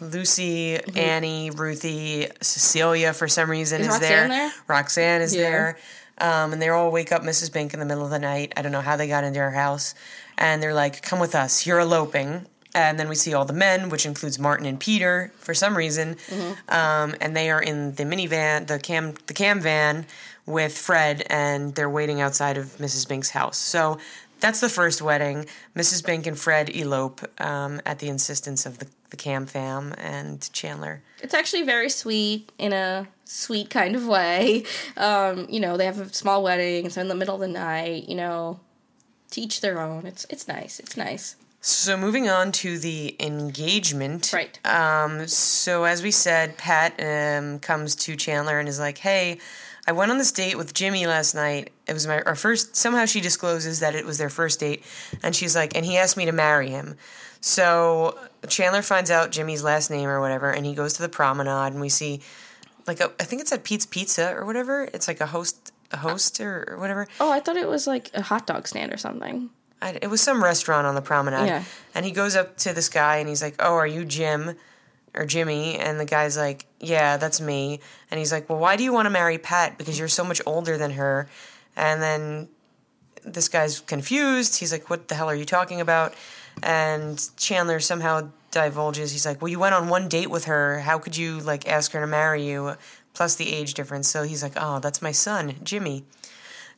Lucy, 0.00 0.76
Annie, 0.96 1.50
Ruthie, 1.50 2.28
Cecilia 2.40 3.12
for 3.12 3.28
some 3.28 3.50
reason 3.50 3.80
Is 3.80 3.86
is, 3.86 3.92
Roxanne 3.94 4.08
there. 4.10 4.28
there? 4.28 4.52
Roxanne 4.66 5.20
is 5.22 5.34
Yeah. 5.34 5.42
there. 5.42 5.78
Um, 6.18 6.52
and 6.52 6.60
they 6.60 6.68
all 6.68 6.90
wake 6.90 7.12
up 7.12 7.22
Mrs. 7.22 7.50
Bink 7.52 7.72
in 7.72 7.80
the 7.80 7.86
middle 7.86 8.04
of 8.04 8.10
the 8.10 8.18
night. 8.18 8.52
I 8.56 8.62
don't 8.62 8.72
know 8.72 8.82
how 8.82 8.96
they 8.96 9.08
got 9.08 9.24
into 9.24 9.40
her 9.40 9.52
house. 9.52 9.94
And 10.36 10.62
they're 10.62 10.74
like, 10.74 11.02
come 11.02 11.18
with 11.18 11.34
us. 11.34 11.66
You're 11.66 11.80
eloping. 11.80 12.46
And 12.74 13.00
then 13.00 13.08
we 13.08 13.14
see 13.14 13.32
all 13.34 13.44
the 13.46 13.52
men, 13.54 13.88
which 13.88 14.04
includes 14.06 14.38
Martin 14.38 14.66
and 14.66 14.78
Peter, 14.78 15.32
for 15.38 15.54
some 15.54 15.76
reason. 15.76 16.16
Um, 16.68 17.14
and 17.20 17.34
they 17.34 17.50
are 17.50 17.60
in 17.60 17.94
the 17.94 18.04
minivan, 18.04 18.66
the 18.66 18.78
cam, 18.78 19.14
the 19.26 19.34
cam 19.34 19.60
van, 19.60 20.06
with 20.50 20.76
Fred, 20.76 21.24
and 21.30 21.74
they're 21.74 21.90
waiting 21.90 22.20
outside 22.20 22.58
of 22.58 22.66
Mrs. 22.78 23.08
Bink's 23.08 23.30
house. 23.30 23.56
So 23.56 23.98
that's 24.40 24.60
the 24.60 24.68
first 24.68 25.02
wedding. 25.02 25.46
Mrs. 25.76 26.04
Bink 26.04 26.26
and 26.26 26.38
Fred 26.38 26.70
elope 26.70 27.20
um, 27.40 27.80
at 27.86 27.98
the 27.98 28.08
insistence 28.08 28.66
of 28.66 28.78
the, 28.78 28.86
the 29.10 29.16
cam 29.16 29.46
fam 29.46 29.94
and 29.98 30.50
Chandler. 30.52 31.02
it's 31.22 31.34
actually 31.34 31.62
very 31.62 31.90
sweet 31.90 32.50
in 32.58 32.72
a 32.72 33.06
sweet 33.24 33.70
kind 33.70 33.94
of 33.94 34.06
way. 34.06 34.64
Um, 34.96 35.46
you 35.48 35.60
know, 35.60 35.76
they 35.76 35.86
have 35.86 36.00
a 36.00 36.12
small 36.12 36.42
wedding, 36.42 36.86
it's 36.86 36.96
in 36.96 37.08
the 37.08 37.14
middle 37.14 37.34
of 37.34 37.40
the 37.40 37.48
night, 37.48 38.08
you 38.08 38.14
know, 38.14 38.60
to 39.30 39.40
each 39.40 39.60
their 39.60 39.80
own. 39.80 40.06
It's 40.06 40.26
it's 40.28 40.48
nice. 40.48 40.80
It's 40.80 40.96
nice. 40.96 41.36
So 41.62 41.96
moving 41.96 42.28
on 42.28 42.52
to 42.52 42.78
the 42.78 43.16
engagement. 43.20 44.32
Right. 44.32 44.58
Um, 44.64 45.26
so 45.26 45.84
as 45.84 46.02
we 46.02 46.10
said, 46.10 46.56
Pat 46.56 46.94
um, 46.98 47.58
comes 47.58 47.94
to 47.96 48.16
Chandler 48.16 48.58
and 48.58 48.68
is 48.68 48.78
like, 48.78 48.98
"Hey, 48.98 49.38
I 49.86 49.92
went 49.92 50.10
on 50.10 50.18
this 50.18 50.32
date 50.32 50.56
with 50.56 50.72
Jimmy 50.72 51.06
last 51.06 51.34
night. 51.34 51.70
It 51.86 51.92
was 51.92 52.06
my 52.06 52.22
our 52.22 52.34
first. 52.34 52.76
Somehow 52.76 53.04
she 53.04 53.20
discloses 53.20 53.80
that 53.80 53.94
it 53.94 54.06
was 54.06 54.18
their 54.18 54.30
first 54.30 54.60
date, 54.60 54.84
and 55.22 55.36
she's 55.36 55.54
like, 55.54 55.76
and 55.76 55.84
he 55.84 55.98
asked 55.98 56.16
me 56.16 56.24
to 56.26 56.32
marry 56.32 56.70
him. 56.70 56.96
So 57.42 58.18
Chandler 58.48 58.82
finds 58.82 59.10
out 59.10 59.30
Jimmy's 59.30 59.62
last 59.62 59.90
name 59.90 60.08
or 60.08 60.20
whatever, 60.20 60.50
and 60.50 60.64
he 60.64 60.74
goes 60.74 60.94
to 60.94 61.02
the 61.02 61.08
promenade, 61.08 61.72
and 61.72 61.80
we 61.80 61.88
see 61.88 62.20
like 62.86 63.00
a, 63.00 63.12
I 63.20 63.24
think 63.24 63.42
it's 63.42 63.52
at 63.52 63.64
Pete's 63.64 63.86
Pizza 63.86 64.34
or 64.34 64.44
whatever. 64.44 64.88
It's 64.94 65.08
like 65.08 65.20
a 65.20 65.26
host, 65.26 65.72
a 65.92 65.96
host 65.98 66.40
or, 66.40 66.66
or 66.70 66.78
whatever. 66.78 67.06
Oh, 67.18 67.30
I 67.30 67.40
thought 67.40 67.56
it 67.56 67.68
was 67.68 67.86
like 67.86 68.10
a 68.14 68.22
hot 68.22 68.46
dog 68.46 68.66
stand 68.66 68.92
or 68.92 68.96
something. 68.96 69.50
I, 69.82 69.98
it 70.02 70.08
was 70.08 70.20
some 70.20 70.42
restaurant 70.42 70.86
on 70.86 70.94
the 70.94 71.02
promenade. 71.02 71.46
Yeah. 71.46 71.64
And 71.94 72.04
he 72.04 72.12
goes 72.12 72.36
up 72.36 72.56
to 72.58 72.72
this 72.72 72.88
guy 72.88 73.16
and 73.16 73.28
he's 73.28 73.42
like, 73.42 73.56
"Oh, 73.58 73.74
are 73.74 73.86
you 73.86 74.04
Jim 74.04 74.54
or 75.14 75.24
Jimmy?" 75.26 75.76
And 75.76 75.98
the 75.98 76.04
guy's 76.04 76.36
like, 76.36 76.66
"Yeah, 76.80 77.16
that's 77.16 77.40
me." 77.40 77.80
And 78.10 78.18
he's 78.18 78.32
like, 78.32 78.48
"Well, 78.48 78.58
why 78.58 78.76
do 78.76 78.84
you 78.84 78.92
want 78.92 79.06
to 79.06 79.10
marry 79.10 79.38
Pat? 79.38 79.78
Because 79.78 79.98
you're 79.98 80.08
so 80.08 80.24
much 80.24 80.40
older 80.46 80.76
than 80.76 80.92
her." 80.92 81.28
And 81.76 82.02
then 82.02 82.48
this 83.24 83.48
guy's 83.48 83.80
confused. 83.80 84.58
He's 84.58 84.72
like, 84.72 84.90
"What 84.90 85.08
the 85.08 85.14
hell 85.14 85.28
are 85.28 85.34
you 85.34 85.46
talking 85.46 85.80
about?" 85.80 86.14
And 86.62 87.22
Chandler 87.36 87.80
somehow 87.80 88.30
divulges. 88.50 89.12
He's 89.12 89.24
like, 89.24 89.40
"Well, 89.40 89.48
you 89.48 89.58
went 89.58 89.74
on 89.74 89.88
one 89.88 90.08
date 90.08 90.30
with 90.30 90.44
her. 90.44 90.80
How 90.80 90.98
could 90.98 91.16
you 91.16 91.38
like 91.40 91.66
ask 91.66 91.92
her 91.92 92.00
to 92.00 92.06
marry 92.06 92.46
you 92.46 92.76
plus 93.14 93.34
the 93.34 93.52
age 93.52 93.74
difference. 93.74 94.08
So 94.08 94.22
he's 94.22 94.42
like, 94.42 94.54
"Oh, 94.56 94.78
that's 94.78 95.02
my 95.02 95.12
son, 95.12 95.56
Jimmy." 95.62 96.04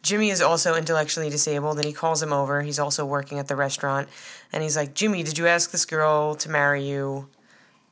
Jimmy 0.02 0.30
is 0.30 0.40
also 0.40 0.74
intellectually 0.74 1.30
disabled, 1.30 1.76
and 1.76 1.84
he 1.84 1.92
calls 1.92 2.22
him 2.22 2.32
over. 2.32 2.62
He's 2.62 2.78
also 2.78 3.04
working 3.04 3.38
at 3.38 3.48
the 3.48 3.56
restaurant, 3.56 4.08
and 4.52 4.62
he's 4.62 4.76
like, 4.76 4.94
"Jimmy, 4.94 5.22
did 5.22 5.38
you 5.38 5.46
ask 5.46 5.70
this 5.70 5.84
girl 5.84 6.34
to 6.36 6.48
marry 6.48 6.84
you?" 6.84 7.28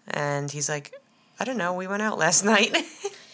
And 0.09 0.51
he's 0.51 0.69
like, 0.69 0.93
"I 1.39 1.45
don't 1.45 1.57
know. 1.57 1.73
We 1.75 1.87
went 1.87 2.03
out 2.03 2.19
last 2.19 2.45
night. 2.55 2.77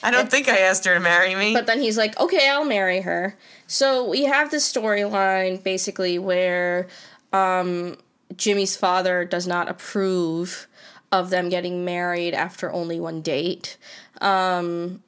I 0.02 0.11
don't 0.11 0.30
think 0.30 0.49
I 0.49 0.59
asked 0.59 0.85
her 0.85 0.95
to 0.95 1.00
marry 1.00 1.35
me." 1.35 1.54
But 1.54 1.66
then 1.66 1.80
he's 1.80 1.97
like, 1.97 2.18
okay, 2.21 2.49
I'll 2.50 2.64
marry 2.66 3.00
her. 3.00 3.37
So 3.66 4.06
we 4.09 4.25
have 4.25 4.50
this 4.50 4.71
storyline 4.71 5.62
basically 5.62 6.18
where 6.18 6.87
um, 7.33 7.97
Jimmy's 8.37 8.76
father 8.76 9.25
does 9.25 9.47
not 9.47 9.68
approve 9.68 10.68
of 11.11 11.30
them 11.30 11.49
getting 11.49 11.85
married 11.85 12.35
after 12.35 12.71
only 12.73 13.00
one 13.00 13.23
date. 13.23 13.78
Um, 14.21 15.02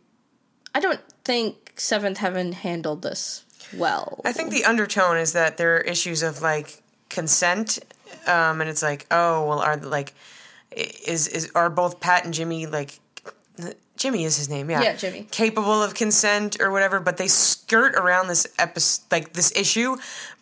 I 0.75 0.81
don't 0.81 1.01
think 1.25 1.75
Seventh 1.77 2.19
Heaven 2.19 2.53
handled 2.53 3.03
this 3.03 3.45
well. 3.77 4.21
I 4.25 4.33
think 4.33 4.51
the 4.51 4.65
undertone 4.65 5.17
is 5.17 5.33
that 5.33 5.57
there 5.57 5.77
are 5.77 5.81
issues 5.81 6.23
of 6.23 6.43
like 6.43 6.83
consent, 7.09 7.79
um, 8.27 8.61
and 8.61 8.69
it's 8.69 8.83
like, 8.83 9.07
oh, 9.11 9.47
well, 9.47 9.61
are 9.61 9.77
like, 9.77 10.15
is 10.71 11.27
is 11.29 11.51
are 11.55 11.71
both 11.71 12.01
Pat 12.01 12.25
and 12.25 12.35
Jimmy 12.35 12.67
like, 12.67 12.99
Jimmy 13.97 14.25
is 14.25 14.37
his 14.37 14.49
name, 14.49 14.71
yeah, 14.71 14.81
Yeah, 14.81 14.95
Jimmy. 14.97 15.27
capable 15.31 15.83
of 15.83 15.95
consent 15.95 16.61
or 16.61 16.71
whatever, 16.71 17.01
but 17.01 17.17
they 17.17 17.27
skirt 17.27 17.97
around 17.97 18.29
this 18.29 18.47
episode, 18.59 19.03
like 19.11 19.33
this 19.33 19.51
issue, 19.57 19.97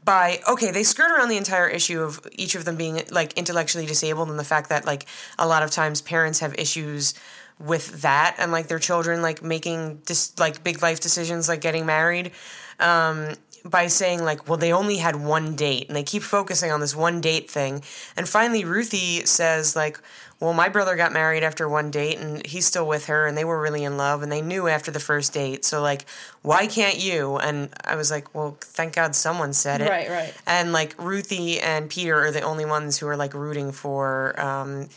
by 0.04 0.40
okay, 0.48 0.70
they 0.70 0.82
skirt 0.82 1.10
around 1.10 1.30
the 1.30 1.38
entire 1.38 1.66
issue 1.66 2.02
of 2.02 2.20
each 2.32 2.54
of 2.54 2.64
them 2.66 2.76
being 2.76 3.00
like 3.10 3.32
intellectually 3.32 3.86
disabled, 3.86 4.28
and 4.28 4.38
the 4.38 4.44
fact 4.44 4.68
that 4.68 4.84
like 4.84 5.06
a 5.38 5.46
lot 5.46 5.62
of 5.62 5.70
times 5.70 6.02
parents 6.02 6.40
have 6.40 6.54
issues 6.58 7.14
with 7.58 8.02
that 8.02 8.36
and 8.38 8.52
like 8.52 8.66
their 8.66 8.78
children 8.78 9.22
like 9.22 9.42
making 9.42 9.96
dis- 10.04 10.38
like 10.38 10.62
big 10.62 10.82
life 10.82 11.00
decisions 11.00 11.48
like 11.48 11.62
getting 11.62 11.86
married 11.86 12.32
um, 12.78 13.34
by 13.64 13.86
saying 13.86 14.22
like, 14.24 14.48
well, 14.48 14.58
they 14.58 14.72
only 14.72 14.98
had 14.98 15.16
one 15.16 15.56
date, 15.56 15.88
and 15.88 15.96
they 15.96 16.02
keep 16.02 16.22
focusing 16.22 16.70
on 16.70 16.80
this 16.80 16.94
one 16.94 17.20
date 17.20 17.50
thing. 17.50 17.82
And 18.16 18.28
finally, 18.28 18.64
Ruthie 18.64 19.26
says 19.26 19.74
like, 19.74 19.98
well, 20.38 20.52
my 20.52 20.68
brother 20.68 20.96
got 20.96 21.12
married 21.12 21.42
after 21.42 21.68
one 21.68 21.90
date, 21.90 22.18
and 22.18 22.44
he's 22.46 22.66
still 22.66 22.86
with 22.86 23.06
her, 23.06 23.26
and 23.26 23.36
they 23.36 23.44
were 23.44 23.60
really 23.60 23.84
in 23.84 23.96
love, 23.96 24.22
and 24.22 24.30
they 24.30 24.42
knew 24.42 24.68
after 24.68 24.90
the 24.90 25.00
first 25.00 25.32
date. 25.32 25.64
So 25.64 25.80
like, 25.80 26.04
why 26.42 26.66
can't 26.66 26.98
you? 26.98 27.38
And 27.38 27.70
I 27.84 27.96
was 27.96 28.10
like, 28.10 28.34
well, 28.34 28.56
thank 28.60 28.94
God 28.94 29.14
someone 29.14 29.52
said 29.52 29.80
it. 29.80 29.88
Right, 29.88 30.10
right. 30.10 30.34
And 30.46 30.72
like 30.72 30.94
Ruthie 30.98 31.58
and 31.60 31.88
Peter 31.88 32.26
are 32.26 32.30
the 32.30 32.42
only 32.42 32.66
ones 32.66 32.98
who 32.98 33.08
are 33.08 33.16
like 33.16 33.32
rooting 33.34 33.72
for 33.72 34.38
um, 34.38 34.88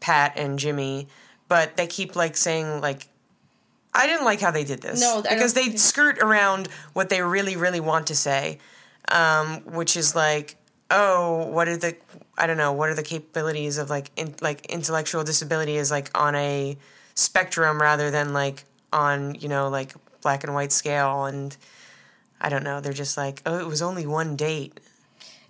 Pat 0.00 0.32
and 0.36 0.58
Jimmy, 0.58 1.06
but 1.52 1.76
they 1.76 1.86
keep 1.86 2.16
like 2.16 2.34
saying 2.34 2.80
like 2.80 3.08
I 3.92 4.06
didn't 4.06 4.24
like 4.24 4.40
how 4.40 4.50
they 4.50 4.64
did 4.64 4.80
this. 4.80 5.02
No, 5.02 5.20
because 5.20 5.52
they 5.52 5.76
skirt 5.76 6.18
around 6.20 6.68
what 6.94 7.10
they 7.10 7.20
really, 7.20 7.56
really 7.56 7.78
want 7.78 8.06
to 8.06 8.14
say, 8.14 8.58
um, 9.08 9.60
which 9.66 9.94
is 9.94 10.16
like, 10.16 10.56
oh, 10.90 11.46
what 11.48 11.68
are 11.68 11.76
the, 11.76 11.94
I 12.38 12.46
don't 12.46 12.56
know, 12.56 12.72
what 12.72 12.88
are 12.88 12.94
the 12.94 13.02
capabilities 13.02 13.76
of 13.76 13.90
like, 13.90 14.10
in, 14.16 14.34
like 14.40 14.64
intellectual 14.64 15.24
disability 15.24 15.76
is 15.76 15.90
like 15.90 16.10
on 16.18 16.34
a 16.34 16.78
spectrum 17.16 17.82
rather 17.82 18.10
than 18.10 18.32
like 18.32 18.64
on 18.90 19.34
you 19.34 19.48
know 19.50 19.68
like 19.68 19.92
black 20.22 20.44
and 20.44 20.54
white 20.54 20.72
scale, 20.72 21.26
and 21.26 21.54
I 22.40 22.48
don't 22.48 22.64
know, 22.64 22.80
they're 22.80 22.94
just 22.94 23.18
like, 23.18 23.42
oh, 23.44 23.58
it 23.58 23.66
was 23.66 23.82
only 23.82 24.06
one 24.06 24.36
date. 24.36 24.80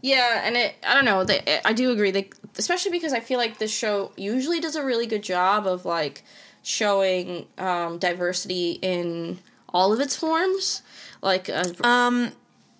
Yeah, 0.00 0.42
and 0.42 0.56
it 0.56 0.74
I 0.84 0.94
don't 0.94 1.04
know, 1.04 1.22
they, 1.22 1.60
I 1.64 1.72
do 1.72 1.92
agree 1.92 2.10
they 2.10 2.28
especially 2.58 2.90
because 2.92 3.12
I 3.12 3.20
feel 3.20 3.38
like 3.38 3.58
this 3.58 3.72
show 3.72 4.12
usually 4.16 4.60
does 4.60 4.76
a 4.76 4.84
really 4.84 5.06
good 5.06 5.22
job 5.22 5.66
of 5.66 5.84
like 5.84 6.22
showing 6.62 7.46
um, 7.58 7.98
diversity 7.98 8.78
in 8.82 9.38
all 9.68 9.92
of 9.92 10.00
its 10.00 10.14
forms. 10.16 10.82
Like 11.22 11.48
uh, 11.48 11.64
Um, 11.84 12.32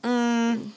mm, 0.03 0.71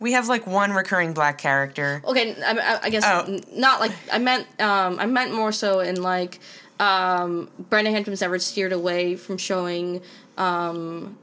we 0.00 0.12
have 0.12 0.28
like 0.28 0.46
one 0.46 0.72
recurring 0.72 1.12
black 1.14 1.38
character. 1.38 2.02
okay, 2.06 2.34
I, 2.42 2.52
I- 2.58 2.80
I 2.84 2.90
guess 2.90 3.04
Oh. 3.06 3.40
not 3.52 3.80
like 3.80 3.92
I 4.12 4.18
meant 4.18 4.46
um, 4.60 4.98
I 4.98 5.06
meant 5.06 5.32
more 5.34 5.52
so 5.52 5.80
in 5.80 6.00
like 6.02 6.40
um, 6.80 7.48
Brenda 7.70 7.90
Hampton's 7.92 8.20
never 8.20 8.38
steered 8.38 8.72
away 8.72 9.14
from 9.16 9.38
showing 9.38 10.02
um, 10.36 11.16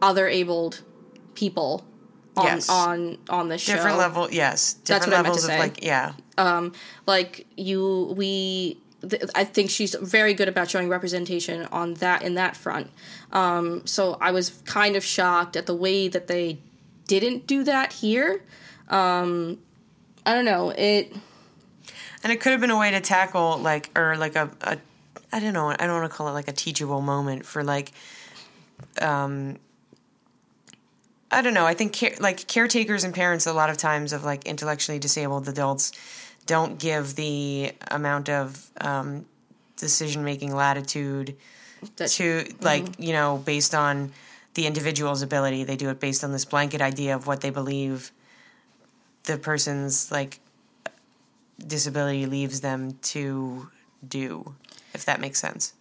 other 0.00 0.26
abled 0.28 0.80
people 1.34 1.84
on 2.36 2.44
Yes. 2.46 2.68
on 2.68 3.18
on 3.28 3.48
the 3.48 3.58
show. 3.58 3.74
Different 3.74 3.98
level, 3.98 4.28
yes. 4.30 4.74
Different 4.74 5.12
what 5.12 5.18
I 5.18 5.22
meant 5.22 5.34
to 5.34 5.40
levels 5.40 5.44
of 5.44 5.50
say. 5.50 5.58
like, 5.58 5.84
yeah. 5.84 6.12
Um, 6.38 6.72
like 7.06 7.46
you 7.56 8.14
we 8.16 8.78
th- 9.08 9.22
i 9.34 9.44
think 9.44 9.68
she's 9.70 9.94
very 9.94 10.32
good 10.34 10.48
about 10.48 10.70
showing 10.70 10.88
representation 10.88 11.66
on 11.72 11.94
that 11.94 12.22
in 12.22 12.34
that 12.34 12.54
front 12.56 12.90
um 13.32 13.86
so 13.86 14.16
i 14.20 14.30
was 14.30 14.50
kind 14.64 14.94
of 14.96 15.02
shocked 15.04 15.56
at 15.56 15.66
the 15.66 15.74
way 15.74 16.06
that 16.08 16.26
they 16.28 16.58
didn't 17.06 17.46
do 17.46 17.64
that 17.64 17.92
here 17.94 18.42
um 18.88 19.58
i 20.24 20.32
don't 20.34 20.44
know 20.44 20.70
it 20.70 21.12
And 22.22 22.30
it 22.32 22.40
could 22.40 22.52
have 22.52 22.60
been 22.60 22.70
a 22.70 22.78
way 22.78 22.90
to 22.90 23.00
tackle 23.00 23.58
like 23.58 23.90
or 23.98 24.16
like 24.16 24.36
a, 24.36 24.50
a 24.62 24.78
I 25.32 25.38
don't 25.40 25.52
know, 25.54 25.68
I 25.70 25.76
don't 25.86 26.00
want 26.00 26.10
to 26.10 26.16
call 26.16 26.28
it 26.28 26.32
like 26.32 26.48
a 26.48 26.52
teachable 26.52 27.00
moment 27.00 27.46
for 27.46 27.62
like 27.64 27.92
um 29.00 29.58
I 31.30 31.42
don't 31.42 31.54
know. 31.54 31.66
I 31.66 31.74
think 31.74 31.92
care, 31.92 32.14
like 32.18 32.46
caretakers 32.48 33.04
and 33.04 33.14
parents 33.14 33.46
a 33.46 33.52
lot 33.52 33.70
of 33.70 33.76
times 33.76 34.12
of 34.12 34.24
like 34.24 34.46
intellectually 34.46 34.98
disabled 34.98 35.48
adults 35.48 35.92
don't 36.46 36.78
give 36.78 37.14
the 37.14 37.72
amount 37.88 38.28
of 38.28 38.70
um, 38.80 39.26
decision 39.76 40.24
making 40.24 40.54
latitude 40.54 41.36
that 41.96 42.08
to 42.10 42.44
like 42.60 42.84
you 42.98 43.12
know 43.12 43.40
based 43.44 43.74
on 43.74 44.12
the 44.54 44.66
individual's 44.66 45.22
ability. 45.22 45.64
They 45.64 45.76
do 45.76 45.90
it 45.90 46.00
based 46.00 46.24
on 46.24 46.32
this 46.32 46.44
blanket 46.44 46.80
idea 46.80 47.14
of 47.14 47.26
what 47.26 47.40
they 47.40 47.50
believe 47.50 48.10
the 49.24 49.38
person's 49.38 50.10
like 50.10 50.40
disability 51.64 52.26
leaves 52.26 52.60
them 52.60 52.98
to 53.02 53.68
do 54.06 54.54
if 54.94 55.04
that 55.04 55.20
makes 55.20 55.38
sense 55.38 55.74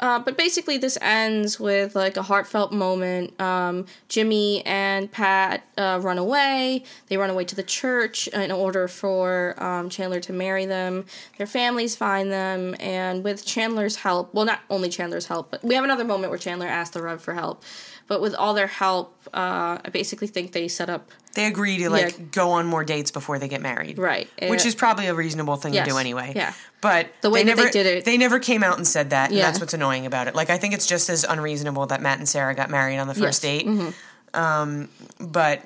Uh, 0.00 0.18
but 0.18 0.36
basically, 0.36 0.78
this 0.78 0.96
ends 1.02 1.60
with 1.60 1.94
like 1.94 2.16
a 2.16 2.22
heartfelt 2.22 2.72
moment. 2.72 3.38
Um, 3.40 3.84
Jimmy 4.08 4.64
and 4.64 5.12
Pat 5.12 5.62
uh, 5.76 6.00
run 6.02 6.16
away. 6.16 6.84
They 7.08 7.18
run 7.18 7.28
away 7.28 7.44
to 7.44 7.54
the 7.54 7.62
church 7.62 8.26
in 8.28 8.50
order 8.50 8.88
for 8.88 9.62
um, 9.62 9.90
Chandler 9.90 10.20
to 10.20 10.32
marry 10.32 10.64
them. 10.64 11.04
Their 11.36 11.46
families 11.46 11.94
find 11.94 12.32
them, 12.32 12.74
and 12.80 13.22
with 13.22 13.44
Chandler's 13.44 13.96
help, 13.96 14.32
well, 14.32 14.46
not 14.46 14.60
only 14.70 14.88
Chandler's 14.88 15.26
help, 15.26 15.50
but 15.50 15.62
we 15.62 15.74
have 15.74 15.84
another 15.84 16.04
moment 16.04 16.30
where 16.30 16.38
Chandler 16.38 16.66
asks 16.66 16.94
the 16.94 17.02
Rev 17.02 17.20
for 17.20 17.34
help. 17.34 17.62
But 18.06 18.20
with 18.20 18.34
all 18.34 18.54
their 18.54 18.66
help, 18.66 19.16
uh, 19.32 19.78
I 19.84 19.90
basically 19.92 20.26
think 20.26 20.52
they 20.52 20.66
set 20.66 20.90
up 20.90 21.10
they 21.34 21.46
agree 21.46 21.78
to 21.78 21.90
like 21.90 22.18
Yeah. 22.18 22.24
go 22.32 22.50
on 22.52 22.66
more 22.66 22.84
dates 22.84 23.10
before 23.10 23.38
they 23.38 23.48
get 23.48 23.60
married 23.60 23.98
right, 23.98 24.28
which 24.48 24.64
is 24.66 24.74
probably 24.74 25.06
a 25.06 25.14
reasonable 25.14 25.56
thing 25.56 25.72
Yes. 25.74 25.86
to 25.86 25.92
do 25.92 25.98
anyway 25.98 26.32
Yeah. 26.34 26.52
but 26.80 27.08
The 27.20 27.30
way 27.30 27.42
they 27.44 27.50
that 27.50 27.56
they 27.56 27.62
never 27.62 27.72
did 27.72 27.86
it- 27.86 28.04
they 28.04 28.16
never 28.16 28.38
came 28.38 28.62
out 28.62 28.76
and 28.76 28.86
said 28.86 29.10
that 29.10 29.30
and 29.30 29.38
Yeah. 29.38 29.46
that's 29.46 29.60
what's 29.60 29.74
annoying 29.74 30.06
about 30.06 30.26
it 30.28 30.34
like 30.34 30.50
i 30.50 30.58
think 30.58 30.74
it's 30.74 30.86
just 30.86 31.08
as 31.08 31.24
unreasonable 31.24 31.86
that 31.86 32.00
matt 32.02 32.18
and 32.18 32.28
sarah 32.28 32.54
got 32.54 32.68
married 32.70 32.98
on 32.98 33.06
the 33.08 33.14
first 33.14 33.42
Yes. 33.44 33.62
Mm-hmm. 33.62 33.84
date 33.86 33.94
um, 34.34 34.88
but 35.18 35.62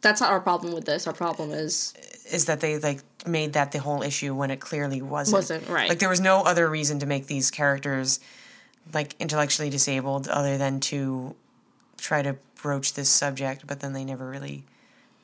that's 0.00 0.20
not 0.20 0.30
our 0.30 0.40
problem 0.40 0.72
with 0.72 0.84
this. 0.84 1.06
Our 1.06 1.12
problem 1.12 1.50
is 1.50 1.92
is 2.30 2.44
that 2.46 2.60
they 2.60 2.78
like 2.78 3.00
made 3.26 3.52
that 3.54 3.72
the 3.72 3.78
whole 3.78 4.02
issue 4.02 4.34
when 4.34 4.50
it 4.50 4.60
clearly 4.60 5.02
wasn't. 5.02 5.34
Wasn't, 5.34 5.68
right. 5.68 5.88
Like 5.88 5.98
there 5.98 6.08
was 6.08 6.20
no 6.20 6.42
other 6.42 6.68
reason 6.68 6.98
to 7.00 7.06
make 7.06 7.26
these 7.26 7.50
characters 7.50 8.20
like 8.94 9.14
intellectually 9.18 9.68
disabled 9.70 10.28
other 10.28 10.56
than 10.58 10.80
to 10.80 11.34
try 11.98 12.22
to 12.22 12.36
broach 12.62 12.94
this 12.94 13.08
subject, 13.08 13.66
but 13.66 13.80
then 13.80 13.92
they 13.92 14.04
never 14.04 14.28
really 14.28 14.64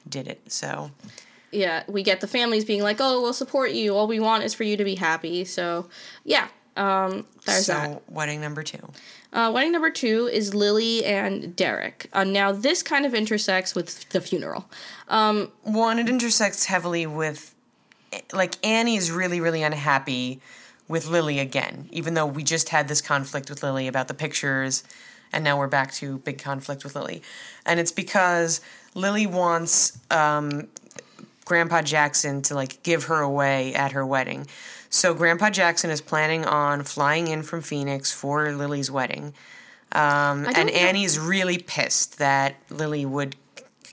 did 0.08 0.28
it. 0.28 0.50
So 0.50 0.90
yeah, 1.52 1.84
we 1.86 2.02
get 2.02 2.20
the 2.20 2.26
families 2.26 2.64
being 2.64 2.82
like, 2.82 2.96
"Oh, 3.00 3.20
we'll 3.20 3.32
support 3.32 3.72
you. 3.72 3.94
All 3.94 4.06
we 4.06 4.20
want 4.20 4.42
is 4.42 4.54
for 4.54 4.64
you 4.64 4.76
to 4.76 4.84
be 4.84 4.94
happy." 4.94 5.44
So, 5.44 5.88
yeah, 6.24 6.48
um, 6.76 7.26
there's 7.44 7.66
so 7.66 7.74
that. 7.74 8.10
wedding 8.10 8.40
number 8.40 8.62
two. 8.62 8.90
Uh, 9.32 9.50
wedding 9.52 9.72
number 9.72 9.90
two 9.90 10.28
is 10.32 10.54
Lily 10.54 11.04
and 11.04 11.54
Derek. 11.54 12.08
Uh, 12.12 12.24
now, 12.24 12.52
this 12.52 12.82
kind 12.82 13.06
of 13.06 13.14
intersects 13.14 13.74
with 13.74 14.08
the 14.10 14.20
funeral. 14.20 14.66
Um, 15.08 15.52
One, 15.62 15.98
it 15.98 16.08
intersects 16.08 16.66
heavily 16.66 17.06
with 17.06 17.54
like 18.32 18.54
Annie 18.64 18.96
is 18.96 19.10
really, 19.10 19.40
really 19.40 19.62
unhappy 19.62 20.40
with 20.88 21.06
Lily 21.06 21.38
again, 21.38 21.88
even 21.92 22.14
though 22.14 22.26
we 22.26 22.42
just 22.42 22.70
had 22.70 22.88
this 22.88 23.00
conflict 23.00 23.48
with 23.48 23.62
Lily 23.62 23.88
about 23.88 24.08
the 24.08 24.14
pictures, 24.14 24.84
and 25.32 25.44
now 25.44 25.58
we're 25.58 25.68
back 25.68 25.92
to 25.94 26.18
big 26.18 26.38
conflict 26.38 26.84
with 26.84 26.94
Lily. 26.94 27.22
And 27.64 27.80
it's 27.80 27.92
because 27.92 28.60
Lily 28.94 29.26
wants 29.26 29.98
um, 30.10 30.68
Grandpa 31.44 31.82
Jackson 31.82 32.42
to 32.42 32.54
like 32.54 32.82
give 32.82 33.04
her 33.04 33.20
away 33.20 33.74
at 33.74 33.92
her 33.92 34.04
wedding. 34.04 34.46
So 34.90 35.14
Grandpa 35.14 35.50
Jackson 35.50 35.90
is 35.90 36.00
planning 36.00 36.44
on 36.44 36.82
flying 36.82 37.28
in 37.28 37.42
from 37.42 37.62
Phoenix 37.62 38.12
for 38.12 38.52
Lily's 38.52 38.90
wedding. 38.90 39.34
Um, 39.92 40.46
and 40.46 40.68
know- 40.68 40.74
Annie's 40.74 41.18
really 41.18 41.58
pissed 41.58 42.18
that 42.18 42.56
Lily 42.70 43.06
would 43.06 43.36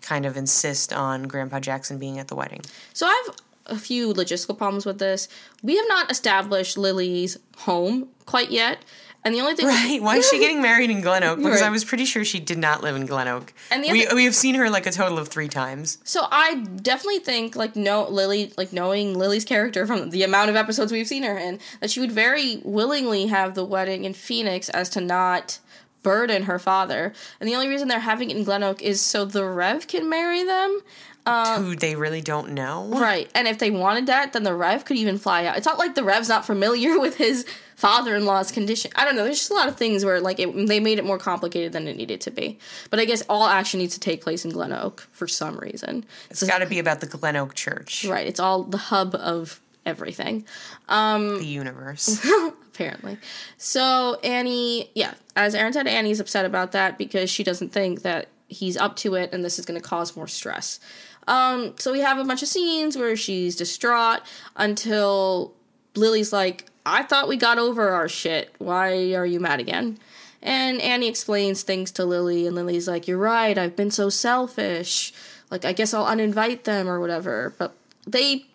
kind 0.02 0.26
of 0.26 0.38
insist 0.38 0.92
on 0.94 1.24
Grandpa 1.24 1.60
Jackson 1.60 2.00
being 2.00 2.20
at 2.20 2.28
the 2.28 2.36
wedding. 2.36 2.62
So, 2.94 3.06
I 3.06 3.24
have 3.26 3.36
a 3.66 3.80
few 3.80 4.14
logistical 4.14 4.58
problems 4.58 4.86
with 4.86 4.98
this. 4.98 5.28
We 5.62 5.78
have 5.78 5.86
not 5.88 6.10
established 6.12 6.78
Lily's 6.78 7.38
home 7.58 8.10
quite 8.26 8.50
yet. 8.50 8.84
And 9.26 9.36
the 9.36 9.42
only 9.42 9.54
thing 9.56 9.68
Right? 9.68 10.02
Why 10.02 10.18
is 10.18 10.30
she 10.30 10.40
getting 10.40 10.62
married 10.62 10.90
in 10.90 11.02
Glen 11.02 11.24
Oak? 11.24 11.40
Because 11.40 11.62
I 11.62 11.70
was 11.70 11.84
pretty 11.84 12.06
sure 12.06 12.24
she 12.24 12.40
did 12.40 12.58
not 12.58 12.82
live 12.82 12.96
in 12.96 13.06
Glen 13.06 13.28
Oak. 13.28 13.54
And 13.70 13.84
the 13.84 13.92
we 13.92 14.06
other- 14.08 14.16
we 14.16 14.24
have 14.26 14.36
seen 14.36 14.56
her 14.56 14.70
like 14.70 14.86
a 14.86 14.92
total 14.92 15.18
of 15.18 15.28
three 15.28 15.50
times. 15.50 15.98
So 16.04 16.26
I 16.32 16.56
definitely 16.82 17.20
think 17.20 17.56
like 17.56 17.76
no 17.76 18.08
Lily 18.08 18.54
like 18.58 18.72
knowing 18.72 19.18
Lily's 19.18 19.44
character 19.46 19.86
from 19.86 20.10
the 20.12 20.24
amount 20.24 20.50
of 20.50 20.56
episodes 20.56 20.92
we've 20.92 21.08
seen 21.08 21.24
her 21.24 21.38
in 21.38 21.60
that 21.82 21.90
she 21.92 22.00
would 22.00 22.12
very 22.12 22.62
willingly 22.64 23.28
have 23.28 23.56
the 23.56 23.66
wedding 23.66 24.06
in 24.06 24.14
Phoenix 24.14 24.70
as 24.70 24.90
to 24.92 25.02
not 25.02 25.60
burden 26.02 26.44
her 26.44 26.58
father. 26.58 27.12
And 27.42 27.50
the 27.50 27.56
only 27.56 27.68
reason 27.68 27.90
they're 27.90 28.00
having 28.00 28.32
it 28.32 28.38
in 28.38 28.46
Glen 28.46 28.64
Oak 28.64 28.82
is 28.82 29.02
so 29.02 29.26
the 29.26 29.44
Rev 29.46 29.86
can 29.88 30.10
marry 30.10 30.44
them. 30.46 30.80
Um, 31.26 31.64
who 31.64 31.76
they 31.76 31.96
really 31.96 32.22
don't 32.22 32.52
know. 32.52 32.88
Right. 32.88 33.30
And 33.36 33.48
if 33.48 33.60
they 33.60 33.70
wanted 33.70 34.08
that, 34.08 34.32
then 34.32 34.44
the 34.44 34.56
Rev 34.56 34.86
could 34.86 34.96
even 34.98 35.18
fly 35.18 35.46
out. 35.46 35.58
It's 35.58 35.66
not 35.66 35.78
like 35.78 35.94
the 35.96 36.04
Rev's 36.04 36.30
not 36.30 36.46
familiar 36.46 36.98
with 37.02 37.18
his 37.18 37.46
father-in-law's 37.80 38.52
condition. 38.52 38.92
I 38.96 39.06
don't 39.06 39.16
know. 39.16 39.24
There's 39.24 39.40
just 39.40 39.52
a 39.52 39.54
lot 39.54 39.70
of 39.70 39.78
things 39.78 40.04
where 40.04 40.20
like 40.20 40.38
it, 40.38 40.68
they 40.68 40.82
made 40.82 41.00
it 41.00 41.06
more 41.06 41.18
complicated 41.18 41.72
than 41.72 41.88
it 41.88 41.96
needed 41.96 42.20
to 42.22 42.32
be. 42.32 42.60
But 42.90 43.00
I 43.00 43.06
guess 43.06 43.24
all 43.30 43.48
action 43.48 43.80
needs 43.80 43.94
to 43.94 44.02
take 44.02 44.22
place 44.22 44.44
in 44.44 44.52
Glen 44.52 44.74
Oak 44.74 45.08
for 45.14 45.30
some 45.30 45.58
reason. 45.58 46.04
It's 46.30 46.44
got 46.44 46.58
to 46.58 46.66
be 46.66 46.80
about 46.80 47.00
the 47.00 47.08
Glen 47.08 47.38
Oak 47.38 47.56
Church, 47.56 48.04
Right. 48.04 48.28
It's 48.28 48.40
all 48.40 48.64
the 48.64 48.78
hub 48.78 49.16
of 49.16 49.62
everything, 49.86 50.46
the 50.90 51.46
universe. 51.46 52.20
apparently. 52.68 53.18
So 53.58 54.20
Annie, 54.26 54.92
yeah, 54.94 55.14
as 55.38 55.56
Erin 55.56 55.72
said, 55.72 55.88
Annie's 55.88 56.20
upset 56.20 56.46
about 56.46 56.74
that 56.74 56.98
because 56.98 57.30
she 57.30 57.46
doesn't 57.46 57.72
think 57.72 58.02
that 58.02 58.28
he's 58.50 58.76
up 58.76 58.98
to 58.98 59.16
it 59.16 59.32
and 59.32 59.44
this 59.46 59.58
is 59.58 59.66
going 59.66 59.80
to 59.80 59.88
cause 59.88 60.18
more 60.18 60.28
stress. 60.28 60.82
Um, 61.30 61.76
so 61.78 61.94
we 61.94 62.00
have 62.02 62.18
a 62.18 62.26
bunch 62.26 62.42
of 62.42 62.50
scenes 62.50 62.98
where 62.98 63.16
she's 63.16 63.56
distraught 63.56 64.20
until 64.58 65.54
Lily's 65.96 66.34
like, 66.34 66.69
I 66.86 67.04
thought 67.04 67.28
we 67.28 67.38
got 67.38 67.58
over 67.58 67.90
our 67.90 68.10
shit. 68.10 68.54
Why 68.58 69.14
are 69.14 69.26
you 69.26 69.40
mad 69.40 69.60
again? 69.60 70.00
And 70.42 70.82
Annie 70.82 71.08
explains 71.08 71.64
things 71.64 71.92
to 71.92 72.06
Lily, 72.06 72.48
and 72.48 72.56
Lily's 72.56 72.88
like, 72.88 73.08
You're 73.08 73.18
right, 73.18 73.58
I've 73.58 73.76
been 73.76 73.92
so 73.92 74.10
selfish. 74.10 75.14
Like, 75.52 75.66
I 75.66 75.74
guess 75.74 75.94
I'll 75.94 76.06
uninvite 76.06 76.64
them 76.64 76.88
or 76.88 77.00
whatever. 77.00 77.54
But 77.58 77.76
they 78.08 78.46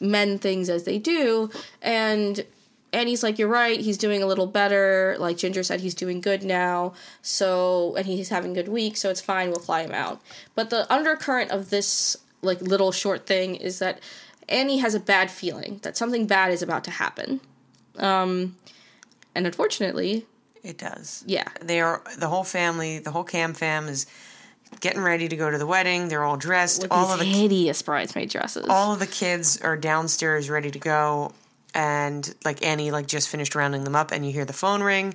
mend 0.00 0.40
things 0.40 0.68
as 0.68 0.84
they 0.84 0.98
do, 0.98 1.50
and 1.80 2.44
Annie's 2.92 3.22
like, 3.22 3.38
You're 3.38 3.48
right, 3.48 3.78
he's 3.78 3.98
doing 3.98 4.22
a 4.22 4.26
little 4.26 4.48
better. 4.48 5.16
Like, 5.18 5.36
Ginger 5.36 5.62
said, 5.62 5.80
he's 5.80 5.94
doing 5.94 6.20
good 6.20 6.42
now. 6.42 6.94
So, 7.22 7.94
and 7.96 8.06
he's 8.06 8.30
having 8.30 8.52
a 8.52 8.54
good 8.54 8.68
week, 8.68 8.96
so 8.96 9.10
it's 9.10 9.20
fine, 9.20 9.50
we'll 9.50 9.60
fly 9.60 9.82
him 9.82 9.92
out. 9.92 10.20
But 10.54 10.70
the 10.70 10.92
undercurrent 10.92 11.52
of 11.52 11.70
this, 11.70 12.16
like, 12.42 12.60
little 12.60 12.90
short 12.90 13.26
thing 13.26 13.54
is 13.54 13.78
that 13.78 14.00
Annie 14.48 14.78
has 14.78 14.94
a 14.96 15.00
bad 15.00 15.30
feeling 15.30 15.78
that 15.82 15.96
something 15.96 16.26
bad 16.26 16.52
is 16.52 16.62
about 16.62 16.82
to 16.84 16.90
happen. 16.90 17.40
Um, 17.98 18.56
and 19.34 19.46
unfortunately, 19.46 20.26
it 20.62 20.78
does. 20.78 21.24
yeah. 21.26 21.48
They 21.62 21.80
are 21.80 22.02
the 22.18 22.28
whole 22.28 22.44
family, 22.44 22.98
the 22.98 23.10
whole 23.10 23.24
Cam 23.24 23.54
fam 23.54 23.88
is 23.88 24.06
getting 24.80 25.00
ready 25.02 25.28
to 25.28 25.36
go 25.36 25.50
to 25.50 25.58
the 25.58 25.66
wedding. 25.66 26.08
They're 26.08 26.24
all 26.24 26.36
dressed. 26.36 26.82
With 26.82 26.92
all 26.92 27.12
of 27.12 27.18
the 27.18 27.24
hideous 27.24 27.82
bridesmaid 27.82 28.30
dresses. 28.30 28.66
all 28.68 28.92
of 28.92 28.98
the 29.00 29.06
kids 29.06 29.60
are 29.60 29.76
downstairs 29.76 30.48
ready 30.48 30.70
to 30.70 30.78
go 30.78 31.32
and 31.72 32.34
like 32.44 32.66
annie 32.66 32.90
like 32.90 33.06
just 33.06 33.28
finished 33.28 33.54
rounding 33.54 33.84
them 33.84 33.94
up 33.94 34.10
and 34.10 34.26
you 34.26 34.32
hear 34.32 34.44
the 34.44 34.52
phone 34.52 34.82
ring 34.82 35.14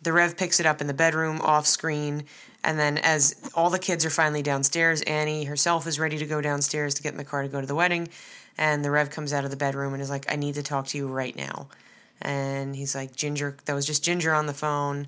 the 0.00 0.12
rev 0.12 0.36
picks 0.36 0.60
it 0.60 0.66
up 0.66 0.80
in 0.80 0.86
the 0.86 0.94
bedroom 0.94 1.40
off 1.42 1.66
screen 1.66 2.22
and 2.62 2.78
then 2.78 2.98
as 2.98 3.34
all 3.56 3.68
the 3.68 3.80
kids 3.80 4.04
are 4.06 4.10
finally 4.10 4.40
downstairs 4.40 5.02
annie 5.02 5.42
herself 5.42 5.88
is 5.88 5.98
ready 5.98 6.16
to 6.16 6.24
go 6.24 6.40
downstairs 6.40 6.94
to 6.94 7.02
get 7.02 7.10
in 7.10 7.18
the 7.18 7.24
car 7.24 7.42
to 7.42 7.48
go 7.48 7.60
to 7.60 7.66
the 7.66 7.74
wedding 7.74 8.08
and 8.56 8.84
the 8.84 8.90
rev 8.92 9.10
comes 9.10 9.32
out 9.32 9.44
of 9.44 9.50
the 9.50 9.56
bedroom 9.56 9.92
and 9.92 10.00
is 10.00 10.08
like 10.08 10.24
i 10.30 10.36
need 10.36 10.54
to 10.54 10.62
talk 10.62 10.86
to 10.86 10.96
you 10.96 11.08
right 11.08 11.34
now 11.34 11.66
and 12.20 12.74
he's 12.74 12.94
like 12.94 13.14
ginger 13.14 13.56
that 13.64 13.74
was 13.74 13.86
just 13.86 14.04
ginger 14.04 14.34
on 14.34 14.46
the 14.46 14.54
phone. 14.54 15.06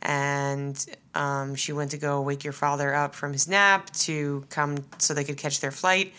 And 0.00 0.84
um, 1.14 1.54
she 1.54 1.72
went 1.72 1.92
to 1.92 1.98
go 1.98 2.20
wake 2.22 2.42
your 2.42 2.52
father 2.52 2.92
up 2.94 3.14
from 3.14 3.32
his 3.32 3.46
nap 3.46 3.90
to 3.90 4.44
come 4.50 4.78
so 4.98 5.14
they 5.14 5.24
could 5.24 5.36
catch 5.36 5.60
their 5.60 5.70
flight. 5.70 6.12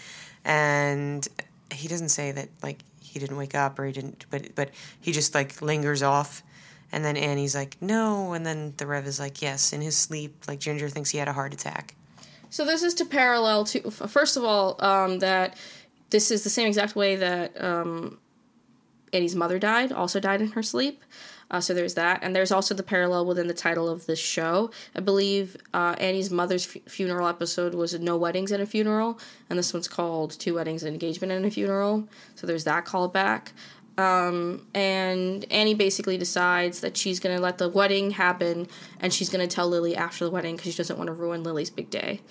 And 0.46 1.28
he 1.72 1.88
doesn't 1.88 2.10
say 2.10 2.32
that 2.32 2.50
like 2.62 2.80
he 3.02 3.20
didn't 3.20 3.38
wake 3.38 3.56
up 3.56 3.78
or 3.78 3.86
he 3.86 3.92
didn't 3.92 4.26
but 4.30 4.56
but 4.56 4.72
he 5.02 5.12
just 5.12 5.36
like 5.36 5.62
lingers 5.62 6.02
off. 6.02 6.44
And 6.92 7.04
then 7.04 7.18
annie's 7.18 7.56
like 7.56 7.78
no. 7.82 8.34
And 8.34 8.46
then 8.46 8.74
the 8.78 8.88
rev 8.88 9.08
is 9.08 9.20
like 9.20 9.42
yes 9.42 9.74
in 9.74 9.82
his 9.82 9.98
sleep. 9.98 10.44
Like 10.48 10.60
ginger 10.60 10.90
thinks 10.90 11.10
he 11.10 11.18
had 11.18 11.28
a 11.28 11.34
heart 11.34 11.54
attack. 11.54 11.96
So 12.50 12.66
this 12.66 12.84
is 12.84 12.94
to 12.96 13.06
parallel 13.06 13.66
to 13.66 13.90
first 13.90 14.38
of 14.38 14.44
all 14.44 14.76
um, 14.80 15.20
that 15.20 15.58
this 16.12 16.30
is 16.30 16.44
the 16.44 16.50
same 16.52 16.68
exact 16.68 16.96
way 16.96 17.16
that 17.16 17.60
um, 17.62 18.20
Annie's 19.14 19.36
mother 19.36 19.60
died, 19.60 19.92
also 19.92 20.20
died 20.20 20.42
in 20.42 20.52
her 20.52 20.64
sleep. 20.64 21.04
Uh, 21.52 21.62
so 21.62 21.74
there's 21.74 21.94
that, 21.94 22.20
and 22.24 22.36
there's 22.36 22.52
also 22.52 22.74
the 22.74 22.84
parallel 22.84 23.26
within 23.26 23.48
the 23.48 23.54
title 23.54 23.88
of 23.88 24.06
this 24.08 24.20
show. 24.20 24.72
I 24.96 25.02
believe 25.02 25.56
uh, 25.74 25.96
Annie's 26.00 26.32
mother's 26.32 26.66
fu- 26.66 26.80
funeral 26.88 27.28
episode 27.28 27.76
was 27.76 27.94
"No 28.00 28.18
Weddings 28.18 28.52
and 28.52 28.64
a 28.64 28.66
Funeral," 28.66 29.20
and 29.50 29.60
this 29.60 29.74
one's 29.74 29.88
called 29.88 30.32
Two 30.32 30.56
Weddings, 30.56 30.84
an 30.84 30.94
Engagement, 30.94 31.32
and 31.32 31.46
a 31.46 31.52
Funeral." 31.52 32.08
So 32.36 32.48
there's 32.48 32.64
that 32.64 32.86
callback. 32.86 33.50
Um, 33.98 34.66
and 34.74 35.46
Annie 35.52 35.76
basically 35.76 36.18
decides 36.18 36.80
that 36.80 36.98
she's 36.98 37.20
going 37.20 37.36
to 37.36 37.42
let 37.42 37.60
the 37.60 37.70
wedding 37.70 38.12
happen, 38.12 38.68
and 39.00 39.14
she's 39.14 39.30
going 39.30 39.48
to 39.48 39.56
tell 39.56 39.70
Lily 39.70 39.96
after 39.96 40.26
the 40.26 40.32
wedding 40.32 40.56
because 40.56 40.72
she 40.72 40.78
doesn't 40.78 40.98
want 40.98 41.08
to 41.08 41.14
ruin 41.14 41.44
Lily's 41.44 41.70
big 41.70 41.92
day. 41.92 42.22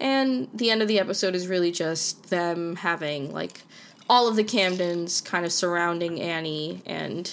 And 0.00 0.48
the 0.54 0.70
end 0.70 0.82
of 0.82 0.88
the 0.88 1.00
episode 1.00 1.34
is 1.34 1.48
really 1.48 1.72
just 1.72 2.30
them 2.30 2.76
having 2.76 3.32
like 3.32 3.62
all 4.08 4.28
of 4.28 4.36
the 4.36 4.44
Camdens 4.44 5.24
kind 5.24 5.44
of 5.44 5.52
surrounding 5.52 6.20
Annie 6.20 6.82
and 6.86 7.30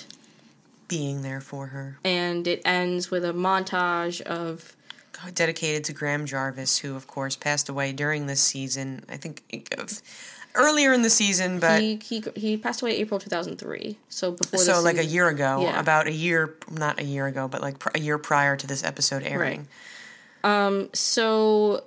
being 0.87 1.21
there 1.23 1.41
for 1.41 1.67
her 1.67 1.97
and 2.03 2.45
it 2.47 2.61
ends 2.63 3.09
with 3.09 3.25
a 3.25 3.33
montage 3.33 4.21
of 4.21 4.75
dedicated 5.33 5.83
to 5.83 5.91
graham 5.93 6.27
jarvis 6.27 6.77
who 6.77 6.95
of 6.95 7.07
course 7.07 7.35
passed 7.35 7.69
away 7.69 7.91
during 7.91 8.27
this 8.27 8.39
season 8.39 9.03
i 9.09 9.17
think 9.17 9.41
of 9.79 9.99
earlier 10.53 10.93
in 10.93 11.01
the 11.01 11.09
season 11.09 11.59
but 11.59 11.81
he 11.81 11.95
he 12.03 12.23
he 12.35 12.55
passed 12.55 12.81
away 12.83 12.95
April 12.97 13.19
2003. 13.19 13.97
So 14.09 14.31
before 14.33 14.59
so 14.59 14.81
like 14.81 14.97
a 14.97 15.03
year 15.03 15.27
ago 15.27 15.61
Yeah. 15.63 15.79
about 15.79 16.05
a 16.07 16.11
year 16.13 16.53
not 16.71 16.99
a 16.99 17.03
year 17.03 17.25
ago 17.27 17.47
but 17.47 17.61
like 17.61 17.79
pr- 17.79 17.89
a 17.95 17.99
year 17.99 18.17
prior 18.19 18.55
to 18.55 18.67
this 18.67 18.83
episode 18.83 19.23
airing 19.23 19.67
Um. 20.43 20.89
So 20.93 21.83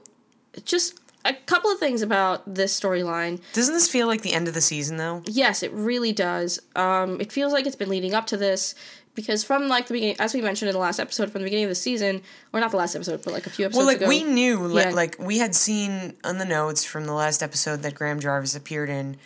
just 0.64 0.98
a 1.28 1.34
couple 1.46 1.70
of 1.70 1.78
things 1.78 2.02
about 2.02 2.42
this 2.52 2.78
storyline. 2.78 3.40
doesn't 3.52 3.74
this 3.74 3.88
feel 3.88 4.06
like 4.08 4.22
the 4.22 4.32
end 4.32 4.48
of 4.48 4.54
the 4.54 4.60
season 4.60 4.96
though 4.96 5.22
Yes, 5.26 5.62
it 5.62 5.70
really 5.72 6.12
does. 6.12 6.58
Um, 6.74 7.20
it 7.20 7.30
feels 7.30 7.52
like 7.52 7.66
it's 7.66 7.76
been 7.76 7.88
leading 7.90 8.14
up 8.14 8.26
to 8.28 8.36
this 8.36 8.74
because 9.14 9.42
from 9.44 9.68
like 9.68 9.86
the 9.88 9.94
beginning, 9.94 10.16
as 10.20 10.32
we 10.34 10.40
mentioned 10.40 10.68
in 10.68 10.72
the 10.74 10.78
last 10.80 10.98
episode, 11.00 11.30
from 11.30 11.40
the 11.42 11.46
beginning 11.46 11.64
of 11.64 11.70
the 11.70 11.74
season, 11.74 12.22
or 12.52 12.60
not 12.60 12.70
the 12.70 12.76
last 12.76 12.94
episode, 12.94 13.20
but 13.24 13.32
like 13.32 13.46
a 13.46 13.50
few 13.50 13.64
episodes 13.66 13.78
Well, 13.78 13.86
like 13.86 13.96
ago. 13.98 14.08
we 14.08 14.22
knew, 14.24 14.58
li- 14.60 14.82
Yeah. 14.82 14.90
like 14.90 15.16
we 15.18 15.38
had 15.38 15.54
seen 15.54 16.16
on 16.24 16.38
the 16.38 16.44
notes 16.44 16.84
from 16.84 17.04
the 17.06 17.12
last 17.12 17.42
episode 17.42 17.82
that 17.82 17.94
Graham 17.94 18.20
Jarvis 18.20 18.54
appeared 18.54 18.88
in. 18.90 19.16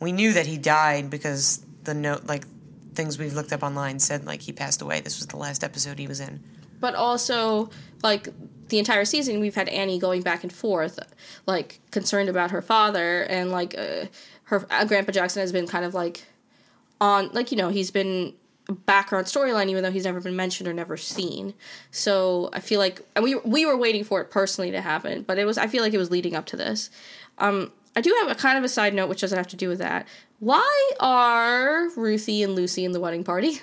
We 0.00 0.12
knew 0.12 0.32
that 0.34 0.46
he 0.46 0.58
died 0.58 1.08
because 1.10 1.60
the 1.84 1.94
note, 1.94 2.26
like 2.26 2.44
things 2.94 3.18
we've 3.18 3.32
looked 3.34 3.52
up 3.52 3.62
online, 3.62 3.98
said 4.00 4.26
like 4.26 4.42
he 4.42 4.52
passed 4.52 4.82
away. 4.82 5.00
This 5.00 5.18
was 5.18 5.26
the 5.28 5.38
last 5.38 5.64
episode 5.64 5.98
he 5.98 6.06
was 6.06 6.20
in. 6.20 6.40
but 6.80 6.94
also 6.94 7.70
like 8.02 8.28
the 8.68 8.78
entire 8.78 9.04
season 9.04 9.40
we've 9.40 9.54
had 9.54 9.68
Annie 9.68 9.98
going 9.98 10.22
back 10.22 10.42
and 10.42 10.52
forth 10.52 10.98
like 11.46 11.80
concerned 11.90 12.28
about 12.28 12.50
her 12.50 12.62
father 12.62 13.22
and 13.24 13.50
like 13.50 13.76
uh, 13.76 14.06
her 14.44 14.66
uh, 14.70 14.84
grandpa 14.84 15.12
Jackson 15.12 15.40
has 15.40 15.52
been 15.52 15.66
kind 15.66 15.84
of 15.84 15.94
like 15.94 16.24
on 17.00 17.30
like 17.32 17.50
you 17.50 17.56
know 17.56 17.68
he's 17.68 17.90
been 17.90 18.34
a 18.68 18.72
background 18.72 19.26
storyline 19.26 19.68
even 19.68 19.82
though 19.82 19.90
he's 19.90 20.04
never 20.04 20.20
been 20.20 20.36
mentioned 20.36 20.68
or 20.68 20.72
never 20.72 20.96
seen. 20.96 21.54
So 21.90 22.50
I 22.52 22.60
feel 22.60 22.80
like 22.80 23.00
and 23.14 23.24
we 23.24 23.36
we 23.36 23.66
were 23.66 23.76
waiting 23.76 24.04
for 24.04 24.20
it 24.20 24.30
personally 24.30 24.70
to 24.70 24.80
happen 24.80 25.22
but 25.22 25.38
it 25.38 25.44
was 25.44 25.58
I 25.58 25.66
feel 25.66 25.82
like 25.82 25.94
it 25.94 25.98
was 25.98 26.10
leading 26.10 26.34
up 26.34 26.46
to 26.46 26.56
this. 26.56 26.90
Um 27.38 27.72
I 27.96 28.00
do 28.00 28.14
have 28.22 28.30
a 28.30 28.34
kind 28.34 28.58
of 28.58 28.64
a 28.64 28.68
side 28.68 28.94
note 28.94 29.08
which 29.08 29.20
doesn't 29.20 29.36
have 29.36 29.48
to 29.48 29.56
do 29.56 29.68
with 29.68 29.78
that. 29.78 30.06
Why 30.40 30.90
are 31.00 31.88
Ruthie 31.96 32.42
and 32.42 32.54
Lucy 32.54 32.84
in 32.84 32.92
the 32.92 33.00
wedding 33.00 33.24
party? 33.24 33.60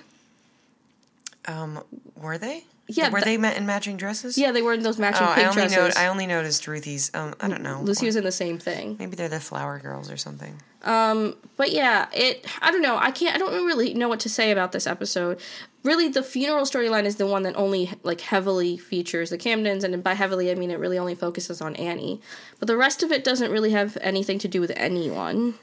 Um, 1.48 1.84
were 2.16 2.38
they? 2.38 2.64
Yeah, 2.88 3.10
Were 3.10 3.20
the- 3.20 3.26
they 3.26 3.38
met 3.38 3.58
in 3.58 3.66
matching 3.66 3.98
dresses? 3.98 4.38
yeah 4.38 4.52
they 4.52 4.62
were 4.62 4.74
in 4.74 4.84
those 4.84 5.00
matching 5.00 5.26
Oh, 5.26 5.32
I 5.36 5.46
only 5.46 5.68
dresses. 5.68 5.96
I 5.96 6.06
only 6.08 6.28
noticed 6.28 6.68
Ruthie's. 6.68 7.10
Um, 7.16 7.34
I 7.42 7.48
don't 7.48 7.64
know. 7.64 7.82
Lucy 7.82 8.06
was 8.06 8.16
in 8.16 8.24
the 8.24 8.32
same 8.32 8.60
thing. 8.60 8.96
Maybe 9.00 9.16
they're 9.16 9.28
the 9.28 9.40
flower 9.40 9.80
girls 9.80 10.12
or 10.12 10.18
something. 10.18 10.62
But 10.84 11.72
yeah, 11.72 12.06
it 12.14 12.46
I 12.62 12.70
don't 12.72 12.84
know. 12.84 12.96
I 12.98 13.10
can't 13.10 13.34
I 13.36 13.40
don't 13.40 13.66
really 13.66 13.96
know 13.96 14.08
what 14.08 14.20
to 14.22 14.30
say 14.30 14.52
about 14.52 14.72
this 14.72 14.86
episode. 14.86 15.40
Really 15.84 16.10
the 16.10 16.22
funeral 16.22 16.66
storyline 16.66 17.06
is 17.06 17.16
the 17.16 17.26
one 17.26 17.42
that 17.44 17.56
only 17.56 17.90
like 18.04 18.22
heavily 18.22 18.78
features 18.78 19.32
the 19.32 19.38
Camdens 19.40 19.84
and 19.84 20.04
by 20.04 20.14
heavily 20.14 20.52
I 20.52 20.56
mean 20.56 20.70
it 20.70 20.78
really 20.78 21.00
only 21.00 21.16
focuses 21.16 21.62
on 21.62 21.76
Annie. 21.78 22.22
But 22.60 22.68
the 22.68 22.78
rest 22.78 23.02
of 23.02 23.12
it 23.12 23.24
doesn't 23.24 23.52
really 23.52 23.72
have 23.72 23.98
anything 24.02 24.38
to 24.40 24.48
do 24.48 24.62
with 24.62 24.72
anyone. 24.76 25.56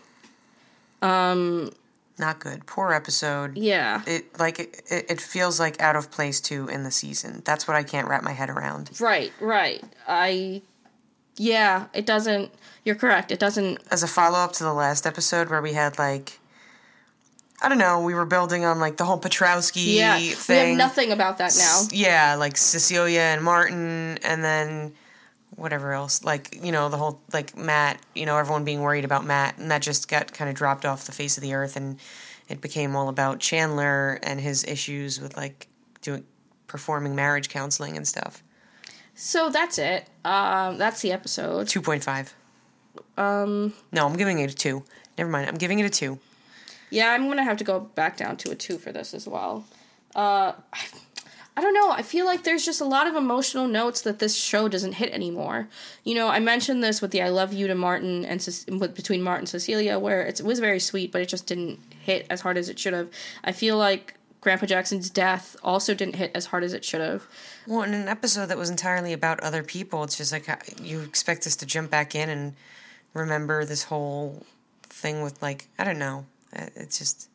Not 2.22 2.38
good. 2.38 2.66
Poor 2.66 2.92
episode. 2.92 3.58
Yeah. 3.58 4.00
It 4.06 4.38
like 4.38 4.60
it, 4.60 4.84
it 4.88 5.20
feels 5.20 5.58
like 5.58 5.80
out 5.82 5.96
of 5.96 6.12
place 6.12 6.40
too 6.40 6.68
in 6.68 6.84
the 6.84 6.92
season. 6.92 7.42
That's 7.44 7.66
what 7.66 7.76
I 7.76 7.82
can't 7.82 8.06
wrap 8.06 8.22
my 8.22 8.30
head 8.30 8.48
around. 8.48 8.92
Right, 9.00 9.32
right. 9.40 9.82
I 10.06 10.62
yeah, 11.36 11.86
it 11.92 12.06
doesn't 12.06 12.52
you're 12.84 12.94
correct. 12.94 13.32
It 13.32 13.40
doesn't 13.40 13.80
as 13.90 14.04
a 14.04 14.06
follow 14.06 14.38
up 14.38 14.52
to 14.52 14.62
the 14.62 14.72
last 14.72 15.04
episode 15.04 15.50
where 15.50 15.60
we 15.60 15.72
had 15.72 15.98
like 15.98 16.38
I 17.60 17.68
don't 17.68 17.78
know. 17.78 18.02
We 18.02 18.14
were 18.14 18.24
building 18.24 18.64
on 18.64 18.78
like 18.78 18.98
the 18.98 19.04
whole 19.04 19.18
Petrowski 19.18 19.96
Yeah, 19.96 20.16
we 20.18 20.28
have 20.54 20.76
nothing 20.76 21.10
about 21.10 21.38
that 21.38 21.56
now. 21.58 21.82
Yeah, 21.90 22.36
like 22.36 22.56
Cecilia 22.56 23.18
and 23.18 23.42
Martin, 23.42 24.18
and 24.22 24.44
then 24.44 24.92
whatever 25.56 25.92
else. 25.92 26.24
Like 26.24 26.58
you 26.62 26.72
know 26.72 26.88
the 26.88 26.96
whole 26.96 27.20
like 27.32 27.56
Matt. 27.56 28.00
You 28.14 28.26
know 28.26 28.36
everyone 28.38 28.64
being 28.64 28.80
worried 28.80 29.04
about 29.04 29.24
Matt, 29.24 29.58
and 29.58 29.70
that 29.70 29.82
just 29.82 30.08
got 30.08 30.32
kind 30.32 30.48
of 30.48 30.56
dropped 30.56 30.84
off 30.84 31.04
the 31.06 31.12
face 31.12 31.36
of 31.36 31.42
the 31.42 31.54
earth, 31.54 31.76
and 31.76 31.98
it 32.48 32.60
became 32.60 32.94
all 32.96 33.08
about 33.08 33.40
Chandler 33.40 34.18
and 34.22 34.40
his 34.40 34.64
issues 34.64 35.20
with 35.20 35.36
like 35.36 35.68
doing 36.02 36.24
performing 36.66 37.14
marriage 37.14 37.48
counseling 37.48 37.96
and 37.96 38.06
stuff. 38.08 38.42
So 39.14 39.50
that's 39.50 39.78
it. 39.78 40.08
Um, 40.24 40.78
that's 40.78 41.00
the 41.02 41.12
episode. 41.12 41.68
Two 41.68 41.82
point 41.82 42.02
five. 42.02 42.34
Um, 43.16 43.72
No, 43.92 44.06
I'm 44.06 44.16
giving 44.16 44.38
it 44.38 44.50
a 44.50 44.54
two. 44.54 44.84
Never 45.18 45.30
mind. 45.30 45.48
I'm 45.48 45.56
giving 45.56 45.78
it 45.78 45.84
a 45.84 45.90
two. 45.90 46.18
yeah, 46.90 47.10
I'm 47.12 47.28
gonna 47.28 47.44
have 47.44 47.58
to 47.58 47.64
go 47.64 47.80
back 47.80 48.16
down 48.16 48.36
to 48.38 48.50
a 48.50 48.54
two 48.54 48.78
for 48.78 48.90
this 48.92 49.12
as 49.14 49.28
well. 49.28 49.64
Uh, 50.14 50.52
I, 50.72 50.80
I 51.54 51.60
don't 51.60 51.74
know. 51.74 51.90
I 51.90 52.00
feel 52.02 52.24
like 52.24 52.44
there's 52.44 52.64
just 52.64 52.80
a 52.80 52.84
lot 52.86 53.06
of 53.06 53.14
emotional 53.14 53.68
notes 53.68 54.00
that 54.02 54.18
this 54.20 54.34
show 54.34 54.68
doesn't 54.68 54.92
hit 54.92 55.12
anymore. 55.12 55.68
You 56.02 56.14
know, 56.14 56.28
I 56.28 56.38
mentioned 56.38 56.82
this 56.82 57.02
with 57.02 57.10
the 57.10 57.20
"I 57.20 57.28
love 57.28 57.52
you" 57.52 57.66
to 57.66 57.74
Martin 57.74 58.24
and 58.24 58.40
Ce- 58.40 58.64
with, 58.66 58.94
between 58.94 59.20
Martin 59.22 59.42
and 59.42 59.48
Cecilia, 59.48 59.98
where 59.98 60.22
it 60.22 60.40
was 60.40 60.60
very 60.60 60.80
sweet, 60.80 61.12
but 61.12 61.20
it 61.20 61.28
just 61.28 61.46
didn't 61.46 61.78
hit 62.00 62.26
as 62.30 62.40
hard 62.40 62.56
as 62.56 62.68
it 62.70 62.78
should 62.78 62.94
have. 62.94 63.10
I 63.44 63.52
feel 63.52 63.76
like 63.76 64.14
Grandpa 64.40 64.64
Jackson's 64.66 65.10
death 65.10 65.54
also 65.62 65.92
didn't 65.94 66.16
hit 66.16 66.30
as 66.34 66.46
hard 66.46 66.64
as 66.64 66.72
it 66.72 66.84
should 66.86 67.02
have. 67.02 67.26
Well, 67.66 67.82
in 67.82 67.92
an 67.92 68.08
episode 68.08 68.46
that 68.46 68.56
was 68.58 68.70
entirely 68.70 69.12
about 69.12 69.38
other 69.40 69.62
people, 69.62 70.02
it's 70.04 70.16
just 70.16 70.32
like 70.32 70.48
uh, 70.48 70.56
you 70.80 71.00
expect 71.02 71.46
us 71.46 71.54
to 71.56 71.66
jump 71.66 71.90
back 71.90 72.14
in 72.14 72.30
and 72.30 72.54
remember 73.12 73.66
this 73.66 73.84
whole 73.84 74.46
thing 74.84 75.20
with 75.22 75.40
like 75.42 75.68
I 75.78 75.84
don't 75.84 75.98
know. 75.98 76.24
Uh, 76.56 76.66
It's 76.76 76.98
just 76.98 77.28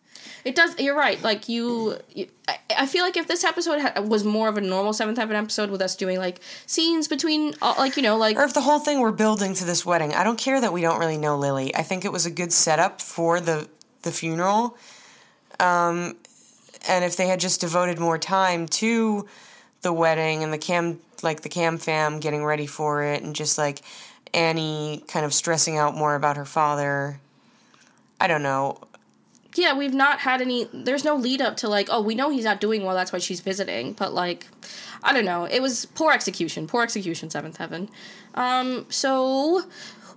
It 0.46 0.56
does. 0.56 0.80
You're 0.80 0.96
right. 0.96 1.22
Like 1.22 1.50
you, 1.50 1.98
you 2.14 2.28
I, 2.70 2.86
feel 2.86 3.04
like 3.04 3.18
if 3.18 3.28
this 3.28 3.44
episode 3.44 3.82
ha- 3.82 4.02
was 4.02 4.24
more 4.24 4.48
of 4.48 4.58
a 4.58 4.62
normal 4.62 4.94
Seventh 4.94 5.18
Heaven 5.18 5.36
episode 5.36 5.70
with 5.70 5.82
us 5.82 5.96
doing 5.96 6.18
like 6.18 6.40
scenes 6.66 7.08
between, 7.08 7.54
uh, 7.62 7.76
like 7.78 7.98
you 7.98 8.04
know, 8.04 8.18
like 8.18 8.38
or 8.38 8.44
if 8.44 8.54
the 8.54 8.62
whole 8.62 8.80
thing 8.80 9.00
we're 9.00 9.12
building 9.12 9.54
to 9.56 9.66
this 9.66 9.86
wedding. 9.86 10.14
I 10.14 10.24
don't 10.24 10.40
care 10.40 10.62
that 10.62 10.74
we 10.74 10.82
don't 10.82 11.00
really 11.00 11.18
know 11.18 11.38
Lily. 11.38 11.76
I 11.76 11.84
think 11.84 12.06
it 12.06 12.12
was 12.12 12.26
a 12.26 12.32
good 12.32 12.54
setup 12.54 13.02
for 13.02 13.40
the 13.40 13.68
the 14.04 14.12
funeral. 14.12 14.78
Um, 15.60 16.16
and 16.88 17.04
if 17.04 17.18
they 17.18 17.28
had 17.28 17.40
just 17.40 17.62
devoted 17.62 18.00
more 18.00 18.18
time 18.18 18.68
to 18.68 19.28
the 19.82 19.92
wedding 19.94 20.44
and 20.44 20.52
the 20.52 20.58
cam 20.58 21.00
like 21.24 21.42
the 21.42 21.50
cam 21.50 21.78
fam 21.78 22.20
getting 22.20 22.46
ready 22.46 22.68
for 22.68 23.04
it 23.04 23.24
and 23.24 23.36
just 23.36 23.58
like 23.58 23.82
Annie 24.34 25.04
kind 25.08 25.26
of 25.26 25.34
stressing 25.34 25.78
out 25.78 25.96
more 25.96 26.16
about 26.16 26.38
her 26.38 26.46
father. 26.46 27.20
I 28.20 28.28
don't 28.28 28.44
know. 28.44 28.80
Yeah, 29.58 29.74
we've 29.78 29.94
not 29.94 30.20
had 30.20 30.42
any. 30.42 30.68
There's 30.74 31.04
no 31.04 31.16
lead 31.16 31.42
up 31.42 31.58
to 31.58 31.70
like, 31.70 31.88
oh, 31.92 32.02
we 32.02 32.16
know 32.16 32.30
he's 32.30 32.46
not 32.46 32.60
doing 32.60 32.84
well. 32.84 32.96
That's 32.96 33.12
why 33.12 33.20
she's 33.20 33.40
visiting. 33.40 33.94
But 33.94 34.14
like, 34.14 34.48
I 35.04 35.14
don't 35.14 35.26
know. 35.26 35.46
It 35.46 35.62
was 35.62 35.86
poor 35.86 36.12
execution. 36.12 36.68
Poor 36.68 36.84
execution. 36.84 37.30
Seventh 37.30 37.58
Heaven. 37.58 37.90
Um. 38.36 38.86
So. 38.90 39.64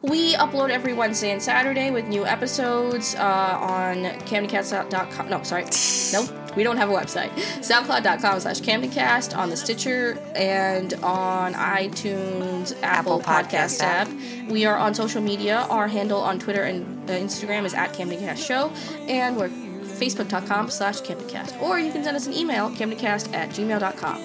We 0.02 0.32
upload 0.36 0.70
every 0.70 0.94
Wednesday 0.94 1.30
and 1.30 1.42
Saturday 1.42 1.90
with 1.90 2.06
new 2.06 2.24
episodes 2.24 3.14
uh, 3.16 3.18
on 3.20 4.04
camdencast.com. 4.24 5.28
No, 5.28 5.42
sorry. 5.42 5.66
Nope. 6.14 6.39
We 6.56 6.62
don't 6.62 6.76
have 6.76 6.90
a 6.90 6.92
website. 6.92 7.30
SoundCloud.com 7.60 8.40
slash 8.40 8.60
CamdenCast 8.60 9.36
on 9.36 9.50
the 9.50 9.56
Stitcher 9.56 10.18
and 10.34 10.94
on 10.94 11.54
iTunes, 11.54 12.76
Apple, 12.82 13.20
Podcast 13.20 13.80
app. 13.80 14.08
We 14.50 14.64
are 14.64 14.76
on 14.76 14.94
social 14.94 15.22
media. 15.22 15.66
Our 15.70 15.88
handle 15.88 16.20
on 16.20 16.38
Twitter 16.38 16.62
and 16.62 17.08
uh, 17.08 17.14
Instagram 17.14 17.64
is 17.64 17.74
at 17.74 17.92
CamdenCast 17.92 18.44
Show. 18.44 18.72
And 19.08 19.36
we're 19.36 19.48
facebook.com 19.48 20.70
slash 20.70 21.00
CamdenCast. 21.00 21.60
Or 21.60 21.78
you 21.78 21.92
can 21.92 22.02
send 22.02 22.16
us 22.16 22.26
an 22.26 22.32
email, 22.32 22.70
camdencast 22.70 23.32
at 23.34 23.50
gmail.com. 23.50 24.22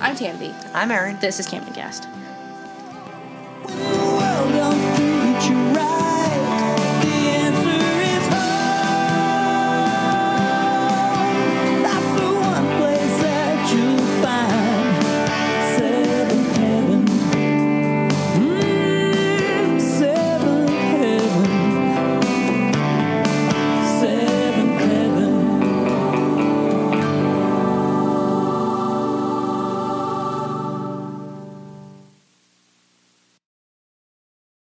I'm 0.00 0.16
Tanvi. 0.16 0.54
I'm 0.74 0.90
Erin. 0.90 1.18
This 1.20 1.40
is 1.40 1.46
CamdenCast. 1.46 2.27